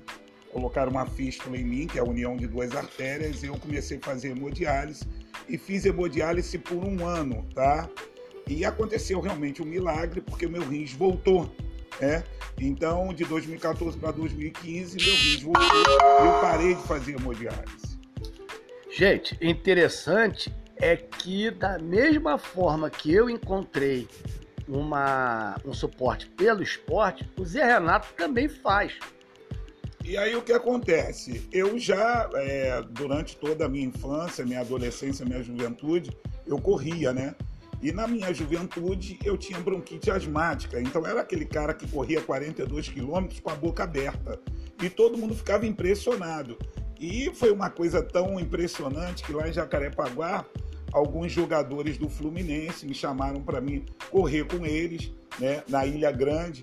Colocaram 0.51 0.91
uma 0.91 1.05
fístula 1.05 1.57
em 1.57 1.63
mim, 1.63 1.87
que 1.87 1.97
é 1.97 2.01
a 2.01 2.05
união 2.05 2.35
de 2.35 2.45
duas 2.45 2.75
artérias, 2.75 3.41
e 3.41 3.47
eu 3.47 3.57
comecei 3.57 3.97
a 3.97 4.01
fazer 4.01 4.31
hemodiálise 4.31 5.05
e 5.47 5.57
fiz 5.57 5.85
hemodiálise 5.85 6.57
por 6.57 6.83
um 6.83 7.05
ano, 7.05 7.45
tá? 7.55 7.89
E 8.45 8.65
aconteceu 8.65 9.21
realmente 9.21 9.61
um 9.61 9.65
milagre, 9.65 10.19
porque 10.19 10.45
meu 10.45 10.61
rins 10.61 10.91
voltou, 10.91 11.49
né? 11.99 12.23
Então, 12.59 13.13
de 13.13 13.25
2014 13.25 13.97
para 13.97 14.11
2015, 14.11 14.97
meu 14.97 15.15
rins 15.15 15.41
voltou 15.41 15.63
eu 15.63 16.41
parei 16.41 16.75
de 16.75 16.83
fazer 16.83 17.15
hemodiálise. 17.15 17.99
Gente, 18.91 19.37
interessante 19.41 20.53
é 20.77 20.95
que 20.95 21.49
da 21.49 21.79
mesma 21.79 22.37
forma 22.37 22.89
que 22.89 23.11
eu 23.11 23.29
encontrei 23.29 24.07
uma, 24.67 25.55
um 25.65 25.73
suporte 25.73 26.27
pelo 26.27 26.61
esporte, 26.61 27.27
o 27.37 27.43
Zé 27.43 27.65
Renato 27.65 28.07
também 28.15 28.47
faz. 28.47 28.93
E 30.03 30.17
aí 30.17 30.35
o 30.35 30.41
que 30.41 30.51
acontece? 30.51 31.47
Eu 31.51 31.79
já, 31.79 32.29
é, 32.35 32.81
durante 32.89 33.37
toda 33.37 33.65
a 33.65 33.69
minha 33.69 33.85
infância, 33.85 34.45
minha 34.45 34.59
adolescência, 34.59 35.25
minha 35.25 35.41
juventude, 35.41 36.11
eu 36.45 36.59
corria, 36.59 37.13
né? 37.13 37.33
E 37.83 37.91
na 37.91 38.07
minha 38.07 38.33
juventude 38.33 39.19
eu 39.25 39.37
tinha 39.37 39.59
bronquite 39.59 40.09
asmática, 40.09 40.79
então 40.79 41.05
era 41.05 41.19
aquele 41.19 41.43
cara 41.43 41.73
que 41.73 41.85
corria 41.85 42.21
42 42.21 42.87
quilômetros 42.87 43.41
com 43.41 43.49
a 43.49 43.55
boca 43.55 43.83
aberta. 43.83 44.39
E 44.81 44.89
todo 44.89 45.17
mundo 45.17 45.35
ficava 45.35 45.67
impressionado. 45.67 46.57
E 46.97 47.29
foi 47.35 47.51
uma 47.51 47.69
coisa 47.69 48.01
tão 48.01 48.39
impressionante 48.39 49.21
que 49.25 49.33
lá 49.33 49.49
em 49.49 49.51
Jacarepaguá 49.51 50.45
alguns 50.93 51.33
jogadores 51.33 51.97
do 51.97 52.07
Fluminense 52.07 52.85
me 52.85 52.93
chamaram 52.93 53.41
para 53.41 53.59
mim 53.59 53.83
correr 54.09 54.45
com 54.45 54.65
eles, 54.65 55.11
né, 55.37 55.61
na 55.67 55.85
Ilha 55.85 56.11
Grande, 56.11 56.61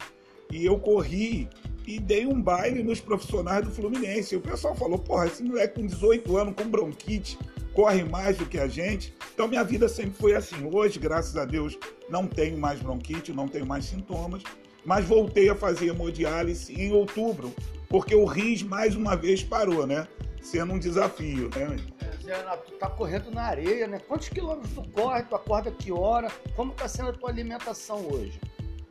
e 0.51 0.65
eu 0.65 0.79
corri 0.79 1.51
e 1.87 2.01
dei 2.01 2.25
um 2.25 2.41
baile 2.41 2.83
nos 2.83 2.99
profissionais 2.99 3.63
do 3.63 3.71
Fluminense. 3.71 4.35
E 4.35 4.39
o 4.39 4.41
pessoal 4.41 4.75
falou: 4.75 4.99
"Porra, 4.99 5.27
esse 5.27 5.43
moleque 5.43 5.75
com 5.75 5.87
18 5.87 6.35
anos 6.39 6.55
com 6.55 6.67
bronquite 6.67 7.37
corre 7.75 8.05
mais 8.05 8.37
do 8.37 8.47
que 8.47 8.59
a 8.59 8.69
gente". 8.69 9.15
Então 9.35 9.49
minha 9.49 9.65
vida 9.65 9.89
sempre 9.89 10.15
foi 10.19 10.35
assim. 10.35 10.69
Hoje, 10.73 10.99
graças 10.99 11.37
a 11.37 11.45
Deus, 11.45 11.79
não 12.09 12.27
tenho 12.27 12.59
mais 12.59 12.81
bronquite, 12.81 13.33
não 13.33 13.49
tenho 13.49 13.67
mais 13.67 13.85
sintomas, 13.85 14.43
mas 14.85 15.05
voltei 15.05 15.49
a 15.49 15.55
fazer 15.55 15.89
hemodiálise 15.89 16.73
em 16.75 16.93
outubro, 16.93 17.55
porque 17.89 18.15
o 18.15 18.25
RIS 18.25 18.63
mais 18.63 18.95
uma 18.95 19.17
vez 19.17 19.43
parou, 19.43 19.87
né? 19.87 20.07
Sendo 20.43 20.75
um 20.75 20.79
desafio, 20.79 21.51
né? 21.55 21.77
tu 22.65 22.73
tá 22.79 22.89
correndo 22.89 23.31
na 23.31 23.43
areia, 23.43 23.87
né? 23.87 23.99
Quantos 23.99 24.29
quilômetros 24.29 24.73
tu 24.73 24.89
corre? 24.91 25.23
Tu 25.23 25.35
acorda 25.35 25.71
que 25.71 25.91
hora? 25.91 26.29
Como 26.55 26.73
tá 26.73 26.87
sendo 26.87 27.11
a 27.11 27.13
tua 27.13 27.31
alimentação 27.31 28.07
hoje? 28.07 28.41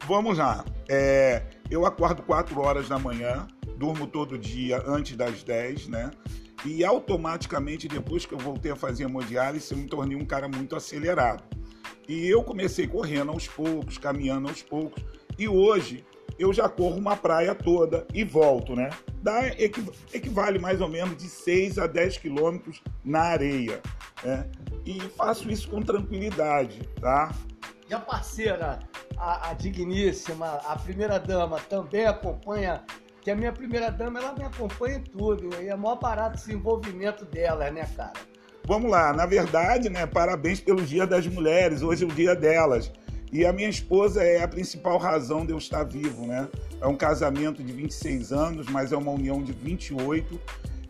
Vamos 0.06 0.38
lá. 0.38 0.66
É, 0.90 1.44
eu 1.70 1.86
acordo 1.86 2.22
4 2.24 2.60
horas 2.60 2.90
da 2.90 3.00
manhã, 3.00 3.48
durmo 3.78 4.08
todo 4.08 4.38
dia 4.38 4.84
antes 4.86 5.16
das 5.16 5.44
10, 5.44 5.88
né? 5.88 6.12
E 6.66 6.84
automaticamente, 6.84 7.88
depois 7.88 8.26
que 8.26 8.34
eu 8.34 8.38
voltei 8.38 8.72
a 8.72 8.76
fazer 8.76 9.04
hemodiálise, 9.04 9.72
eu 9.72 9.78
me 9.78 9.88
tornei 9.88 10.18
um 10.18 10.26
cara 10.26 10.48
muito 10.48 10.76
acelerado. 10.76 11.44
E 12.08 12.28
eu 12.28 12.44
comecei 12.44 12.88
correndo 12.88 13.32
aos 13.32 13.48
poucos, 13.48 13.98
caminhando 13.98 14.50
aos 14.50 14.62
poucos. 14.62 15.04
E 15.38 15.48
hoje 15.48 16.04
eu 16.38 16.54
já 16.54 16.68
corro 16.68 16.98
uma 16.98 17.16
praia 17.16 17.54
toda 17.54 18.08
e 18.14 18.24
volto, 18.24 18.76
né? 18.76 18.90
Dá, 19.22 19.48
equivale 20.14 20.58
mais 20.58 20.82
ou 20.82 20.88
menos 20.88 21.18
de 21.18 21.30
6 21.30 21.78
a 21.78 21.86
10 21.86 22.18
quilômetros 22.18 22.82
na 23.04 23.22
areia. 23.22 23.82
Né? 24.24 24.50
E 24.86 25.00
faço 25.18 25.52
isso 25.52 25.70
com 25.70 25.82
tranquilidade, 25.82 26.82
tá? 27.00 27.34
E 27.90 27.94
a 27.94 28.00
parceira, 28.00 28.80
a, 29.18 29.50
a 29.50 29.54
digníssima, 29.54 30.62
a 30.66 30.76
primeira 30.78 31.20
dama, 31.20 31.60
também 31.60 32.06
acompanha 32.06 32.84
que 33.22 33.32
a 33.32 33.36
minha 33.36 33.52
primeira 33.52 33.92
dama 33.92 34.20
ela 34.20 34.34
me 34.34 34.44
acompanha 34.44 34.98
em 34.98 35.04
tudo 35.04 35.50
e 35.62 35.68
é 35.68 35.76
maior 35.76 35.98
barato 35.98 36.38
esse 36.38 36.54
envolvimento 36.54 37.26
dela, 37.26 37.70
né, 37.72 37.88
cara? 37.96 38.14
Vamos 38.66 38.92
lá, 38.92 39.12
na 39.14 39.26
verdade, 39.26 39.90
né, 39.90 40.06
parabéns 40.06 40.60
pelo 40.60 40.82
Dia 40.82 41.08
das 41.08 41.26
Mulheres, 41.26 41.82
hoje 41.82 42.04
é 42.04 42.08
o 42.08 42.12
dia 42.12 42.36
delas. 42.36 42.92
E 43.32 43.46
a 43.46 43.54
minha 43.54 43.70
esposa 43.70 44.24
é 44.24 44.44
a 44.44 44.48
principal 44.48 44.98
razão 44.98 45.46
de 45.46 45.52
eu 45.52 45.58
estar 45.58 45.84
vivo, 45.84 46.26
né? 46.26 46.48
É 46.82 46.88
um 46.88 46.96
casamento 46.96 47.64
de 47.64 47.72
26 47.72 48.32
anos, 48.32 48.68
mas 48.70 48.92
é 48.92 48.98
uma 48.98 49.12
união 49.12 49.44
de 49.44 49.52
28. 49.52 50.40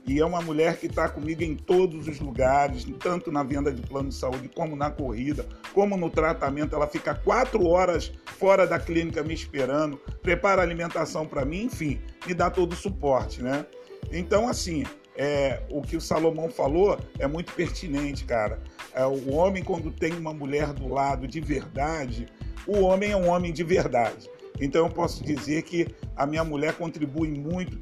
E 0.10 0.20
é 0.20 0.26
uma 0.26 0.42
mulher 0.42 0.78
que 0.78 0.88
está 0.88 1.08
comigo 1.08 1.44
em 1.44 1.56
todos 1.56 2.08
os 2.08 2.20
lugares, 2.20 2.84
tanto 3.00 3.32
na 3.32 3.44
venda 3.44 3.72
de 3.72 3.80
plano 3.84 4.10
de 4.10 4.16
saúde, 4.16 4.50
como 4.50 4.76
na 4.76 4.90
corrida, 4.90 5.48
como 5.72 5.96
no 5.96 6.10
tratamento. 6.10 6.76
Ela 6.76 6.88
fica 6.88 7.14
quatro 7.14 7.68
horas 7.68 8.12
fora 8.26 8.66
da 8.66 8.80
clínica 8.80 9.22
me 9.22 9.36
esperando, 9.36 9.98
prepara 10.24 10.64
alimentação 10.64 11.28
para 11.28 11.46
mim, 11.46 11.66
enfim, 11.66 12.02
me 12.26 12.34
dá 12.34 12.50
todo 12.50 12.74
o 12.74 12.76
suporte, 12.76 13.44
né? 13.44 13.68
Então, 14.12 14.50
assim, 14.50 14.84
é, 15.16 15.62
o 15.70 15.80
que 15.84 15.96
o 15.96 16.02
Salomão 16.02 16.50
falou 16.50 16.98
é 17.20 17.28
muito 17.28 17.54
pertinente, 17.54 18.26
cara. 18.26 18.60
É, 18.96 19.06
o 19.06 19.32
homem, 19.36 19.64
quando 19.64 19.92
tem 19.92 20.14
uma 20.14 20.34
mulher 20.34 20.74
do 20.74 20.92
lado 20.92 21.28
de 21.28 21.40
verdade, 21.40 22.26
o 22.66 22.80
homem 22.80 23.12
é 23.12 23.16
um 23.16 23.30
homem 23.30 23.54
de 23.54 23.64
verdade. 23.64 24.28
Então 24.60 24.86
eu 24.86 24.92
posso 24.92 25.24
dizer 25.24 25.64
que 25.64 25.88
a 26.16 26.26
minha 26.26 26.44
mulher 26.44 26.74
contribui 26.74 27.30
muito 27.30 27.78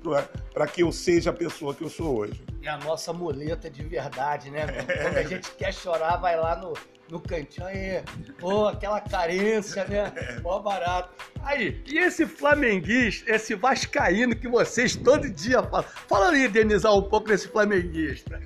para 0.54 0.68
que 0.68 0.82
eu 0.82 0.92
seja 0.92 1.32
a 1.32 1.34
pessoa 1.34 1.74
que 1.74 1.84
eu 1.84 1.90
sou 1.90 2.20
hoje. 2.20 2.44
É 2.62 2.70
a 2.70 2.78
nossa 2.78 3.14
muleta 3.14 3.70
de 3.70 3.84
verdade, 3.84 4.52
né? 4.52 4.68
Quando 5.02 5.18
a 5.18 5.24
gente 5.24 5.52
quer 5.52 5.74
chorar, 5.74 6.18
vai 6.18 6.36
lá 6.36 6.56
no, 6.56 6.74
no 7.10 7.20
cantinho 7.20 7.70
e, 7.70 8.04
pô, 8.40 8.68
aquela 8.68 9.00
carência, 9.00 9.86
né? 9.86 10.14
Mó 10.42 10.60
barato. 10.60 11.10
Aí, 11.42 11.82
e 11.88 11.98
esse 11.98 12.26
flamenguista, 12.26 13.32
esse 13.32 13.56
vascaíno 13.56 14.36
que 14.36 14.48
vocês 14.48 14.96
todo 14.96 15.30
dia 15.30 15.64
falam? 15.64 15.86
Fala 16.08 16.30
aí, 16.32 16.48
Denizar, 16.48 16.94
um 16.94 17.04
pouco 17.04 17.28
desse 17.28 17.48
flamenguista. 17.48 18.42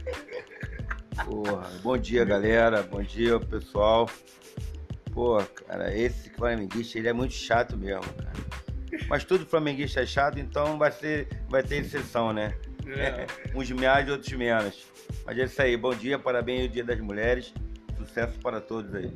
Porra, 1.25 1.69
bom 1.83 1.97
dia, 1.97 2.23
galera. 2.23 2.83
Bom 2.83 3.01
dia, 3.01 3.39
pessoal. 3.39 4.07
Pô, 5.11 5.41
cara, 5.67 5.95
esse 5.95 6.29
flamenguista, 6.29 6.97
ele 6.97 7.09
é 7.09 7.13
muito 7.13 7.33
chato 7.33 7.77
mesmo, 7.77 8.01
cara. 8.13 8.31
Mas 9.07 9.23
tudo 9.23 9.45
flamenguista 9.45 10.01
é 10.01 10.05
chato, 10.05 10.39
então 10.39 10.77
vai, 10.77 10.91
ser, 10.91 11.27
vai 11.49 11.63
ter 11.63 11.77
exceção, 11.77 12.33
né? 12.33 12.53
É. 12.87 13.25
Uns 13.55 13.69
mais 13.71 14.07
e 14.07 14.11
outros 14.11 14.31
menos. 14.33 14.85
Mas 15.25 15.37
é 15.37 15.43
isso 15.43 15.61
aí, 15.61 15.77
bom 15.77 15.93
dia, 15.93 16.17
parabéns 16.17 16.63
ao 16.63 16.67
Dia 16.69 16.83
das 16.83 16.99
Mulheres. 16.99 17.53
Sucesso 17.97 18.39
para 18.39 18.59
todos 18.59 18.93
aí. 18.95 19.13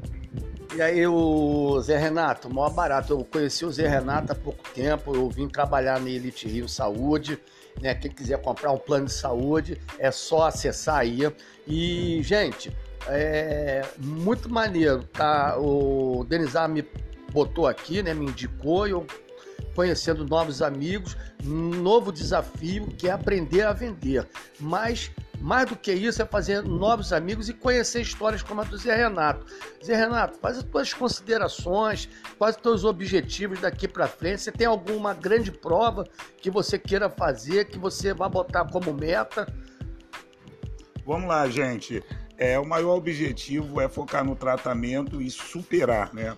E 0.75 0.81
aí, 0.81 1.07
o 1.07 1.79
Zé 1.81 1.97
Renato, 1.97 2.53
maior 2.53 2.69
barato. 2.69 3.13
Eu 3.13 3.23
conheci 3.23 3.65
o 3.65 3.71
Zé 3.71 3.87
Renato 3.87 4.33
há 4.33 4.35
pouco 4.35 4.63
tempo, 4.73 5.15
eu 5.15 5.29
vim 5.29 5.47
trabalhar 5.47 5.99
na 5.99 6.09
Elite 6.09 6.47
Rio 6.47 6.67
Saúde. 6.67 7.39
Né? 7.81 7.95
Quem 7.95 8.11
quiser 8.11 8.41
comprar 8.41 8.71
um 8.71 8.77
plano 8.77 9.05
de 9.05 9.13
saúde, 9.13 9.79
é 9.97 10.11
só 10.11 10.47
acessar 10.47 10.97
aí. 10.97 11.19
E, 11.67 12.21
gente, 12.23 12.75
é 13.07 13.83
muito 13.97 14.49
maneiro, 14.49 15.03
tá? 15.03 15.57
O 15.57 16.25
Denizar 16.27 16.67
me 16.69 16.85
botou 17.31 17.67
aqui, 17.67 18.01
né? 18.01 18.13
Me 18.13 18.25
indicou, 18.25 18.87
eu 18.87 19.05
conhecendo 19.75 20.25
novos 20.25 20.61
amigos, 20.61 21.17
novo 21.43 22.11
desafio 22.11 22.87
que 22.87 23.09
é 23.09 23.11
aprender 23.11 23.63
a 23.63 23.73
vender. 23.73 24.27
Mas 24.59 25.11
mais 25.39 25.69
do 25.69 25.75
que 25.75 25.91
isso 25.91 26.21
é 26.21 26.25
fazer 26.25 26.63
novos 26.63 27.11
amigos 27.11 27.49
e 27.49 27.53
conhecer 27.53 28.01
histórias 28.01 28.41
como 28.41 28.61
a 28.61 28.63
do 28.63 28.77
Zé 28.77 28.95
Renato. 28.95 29.45
Zé 29.83 29.95
Renato, 29.95 30.39
faz 30.39 30.57
as 30.57 30.63
tuas 30.63 30.93
considerações, 30.93 32.09
quais 32.37 32.55
os 32.55 32.61
teus 32.61 32.83
objetivos 32.83 33.59
daqui 33.59 33.87
para 33.87 34.07
frente. 34.07 34.41
Você 34.41 34.51
tem 34.51 34.65
alguma 34.65 35.13
grande 35.13 35.51
prova 35.51 36.05
que 36.37 36.49
você 36.49 36.79
queira 36.79 37.09
fazer, 37.09 37.65
que 37.65 37.77
você 37.77 38.13
vai 38.13 38.29
botar 38.29 38.65
como 38.65 38.93
meta? 38.93 39.45
Vamos 41.05 41.27
lá, 41.27 41.47
gente. 41.47 42.01
É, 42.37 42.59
o 42.59 42.65
maior 42.65 42.95
objetivo 42.95 43.79
é 43.79 43.87
focar 43.87 44.23
no 44.23 44.35
tratamento 44.35 45.21
e 45.21 45.29
superar, 45.29 46.13
né? 46.13 46.35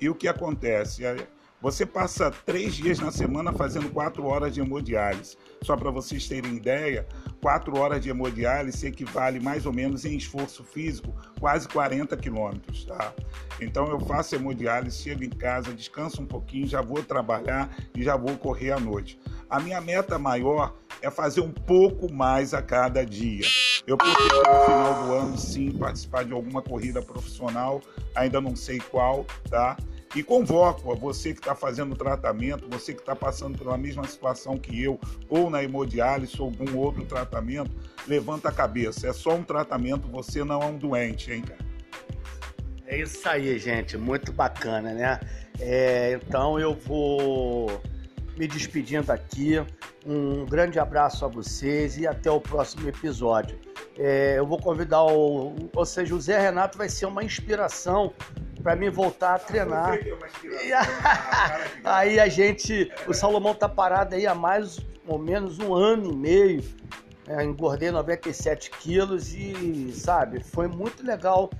E 0.00 0.08
o 0.08 0.14
que 0.14 0.28
acontece? 0.28 1.04
É, 1.04 1.26
você 1.60 1.84
passa 1.84 2.30
três 2.30 2.74
dias 2.74 2.98
na 2.98 3.10
semana 3.10 3.52
fazendo 3.52 3.90
quatro 3.90 4.24
horas 4.24 4.54
de 4.54 4.60
hemodiálise. 4.60 5.36
Só 5.62 5.76
para 5.76 5.90
vocês 5.90 6.26
terem 6.26 6.56
ideia, 6.56 7.06
quatro 7.42 7.76
horas 7.76 8.02
de 8.02 8.08
hemodiálise 8.08 8.86
equivale 8.86 9.38
mais 9.38 9.66
ou 9.66 9.72
menos 9.72 10.06
em 10.06 10.16
esforço 10.16 10.64
físico 10.64 11.14
quase 11.38 11.68
40 11.68 12.16
quilômetros, 12.16 12.86
tá? 12.86 13.12
Então 13.60 13.86
eu 13.88 14.00
faço 14.00 14.34
hemodiálise, 14.34 15.02
chego 15.02 15.22
em 15.22 15.28
casa, 15.28 15.74
descanso 15.74 16.22
um 16.22 16.26
pouquinho, 16.26 16.66
já 16.66 16.80
vou 16.80 17.02
trabalhar 17.02 17.76
e 17.94 18.02
já 18.02 18.16
vou 18.16 18.38
correr 18.38 18.72
à 18.72 18.80
noite. 18.80 19.20
A 19.50 19.58
minha 19.58 19.80
meta 19.80 20.16
maior 20.16 20.76
é 21.02 21.10
fazer 21.10 21.40
um 21.40 21.50
pouco 21.50 22.12
mais 22.12 22.54
a 22.54 22.62
cada 22.62 23.04
dia. 23.04 23.44
Eu 23.84 23.96
pretendo 23.96 24.36
no 24.36 24.64
final 24.64 25.04
do 25.04 25.12
ano 25.12 25.36
sim 25.36 25.72
participar 25.72 26.24
de 26.24 26.32
alguma 26.32 26.62
corrida 26.62 27.02
profissional, 27.02 27.80
ainda 28.14 28.40
não 28.40 28.54
sei 28.54 28.78
qual, 28.78 29.26
tá? 29.50 29.76
E 30.14 30.22
convoco 30.22 30.92
a 30.92 30.94
você 30.94 31.32
que 31.32 31.40
está 31.40 31.56
fazendo 31.56 31.96
tratamento, 31.96 32.68
você 32.70 32.94
que 32.94 33.00
está 33.00 33.16
passando 33.16 33.58
pela 33.58 33.76
mesma 33.76 34.04
situação 34.06 34.56
que 34.56 34.80
eu, 34.80 35.00
ou 35.28 35.50
na 35.50 35.64
hemodiálise, 35.64 36.40
ou 36.40 36.46
algum 36.46 36.78
outro 36.78 37.04
tratamento, 37.04 37.72
levanta 38.06 38.50
a 38.50 38.52
cabeça. 38.52 39.08
É 39.08 39.12
só 39.12 39.34
um 39.34 39.42
tratamento, 39.42 40.06
você 40.06 40.44
não 40.44 40.62
é 40.62 40.66
um 40.66 40.76
doente, 40.76 41.32
hein, 41.32 41.42
cara? 41.42 41.70
É 42.86 43.00
isso 43.00 43.28
aí, 43.28 43.58
gente. 43.58 43.96
Muito 43.96 44.32
bacana, 44.32 44.92
né? 44.94 45.20
É, 45.58 46.20
então 46.22 46.58
eu 46.58 46.74
vou 46.74 47.80
me 48.40 48.48
despedindo 48.48 49.12
aqui. 49.12 49.62
Um 50.06 50.46
grande 50.46 50.78
abraço 50.78 51.26
a 51.26 51.28
vocês 51.28 51.98
e 51.98 52.06
até 52.06 52.30
o 52.30 52.40
próximo 52.40 52.88
episódio. 52.88 53.58
É, 53.98 54.38
eu 54.38 54.46
vou 54.46 54.58
convidar 54.58 55.04
o. 55.04 55.54
Ou 55.74 55.84
seja, 55.84 56.14
o 56.14 56.20
Zé 56.20 56.40
Renato 56.40 56.78
vai 56.78 56.88
ser 56.88 57.04
uma 57.04 57.22
inspiração 57.22 58.14
para 58.62 58.74
mim 58.74 58.88
voltar 58.88 59.34
a 59.34 59.38
treinar. 59.38 59.98
aí 61.84 62.18
a 62.18 62.28
gente. 62.28 62.90
O 63.06 63.12
Salomão 63.12 63.54
tá 63.54 63.68
parado 63.68 64.14
aí 64.14 64.26
há 64.26 64.34
mais 64.34 64.80
ou 65.06 65.18
menos 65.18 65.58
um 65.58 65.74
ano 65.74 66.10
e 66.10 66.16
meio. 66.16 66.64
É, 67.28 67.44
engordei 67.44 67.90
97 67.90 68.70
quilos 68.70 69.34
e, 69.34 69.92
sabe, 69.92 70.42
foi 70.42 70.66
muito 70.66 71.06
legal 71.06 71.50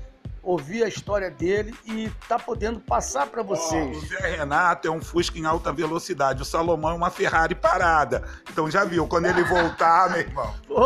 ouvir 0.42 0.84
a 0.84 0.88
história 0.88 1.30
dele 1.30 1.74
e 1.84 2.10
tá 2.28 2.38
podendo 2.38 2.80
passar 2.80 3.26
para 3.26 3.42
vocês. 3.42 3.96
Oh, 3.96 3.98
o 3.98 4.06
Zé 4.06 4.36
Renato 4.36 4.88
é 4.88 4.90
um 4.90 5.00
Fusca 5.00 5.38
em 5.38 5.44
alta 5.44 5.72
velocidade, 5.72 6.42
o 6.42 6.44
Salomão 6.44 6.90
é 6.90 6.94
uma 6.94 7.10
Ferrari 7.10 7.54
parada. 7.54 8.24
Então 8.50 8.70
já 8.70 8.84
viu, 8.84 9.06
quando 9.06 9.26
ele 9.26 9.42
voltar, 9.44 10.10
meu 10.10 10.20
irmão. 10.20 10.54
Pô, 10.66 10.84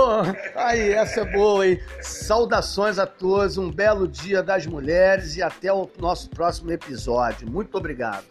aí, 0.55 0.93
essa 0.93 1.21
é 1.21 1.33
boa, 1.33 1.67
hein? 1.67 1.81
Saudações 2.01 2.99
a 2.99 3.07
todos, 3.07 3.59
um 3.59 3.71
belo 3.71 4.09
dia 4.09 4.43
das 4.43 4.67
mulheres 4.67 5.37
e 5.37 5.43
até 5.43 5.73
o 5.73 5.89
nosso 5.99 6.29
próximo 6.31 6.73
episódio. 6.73 7.51
Muito 7.51 7.77
obrigado. 7.77 8.25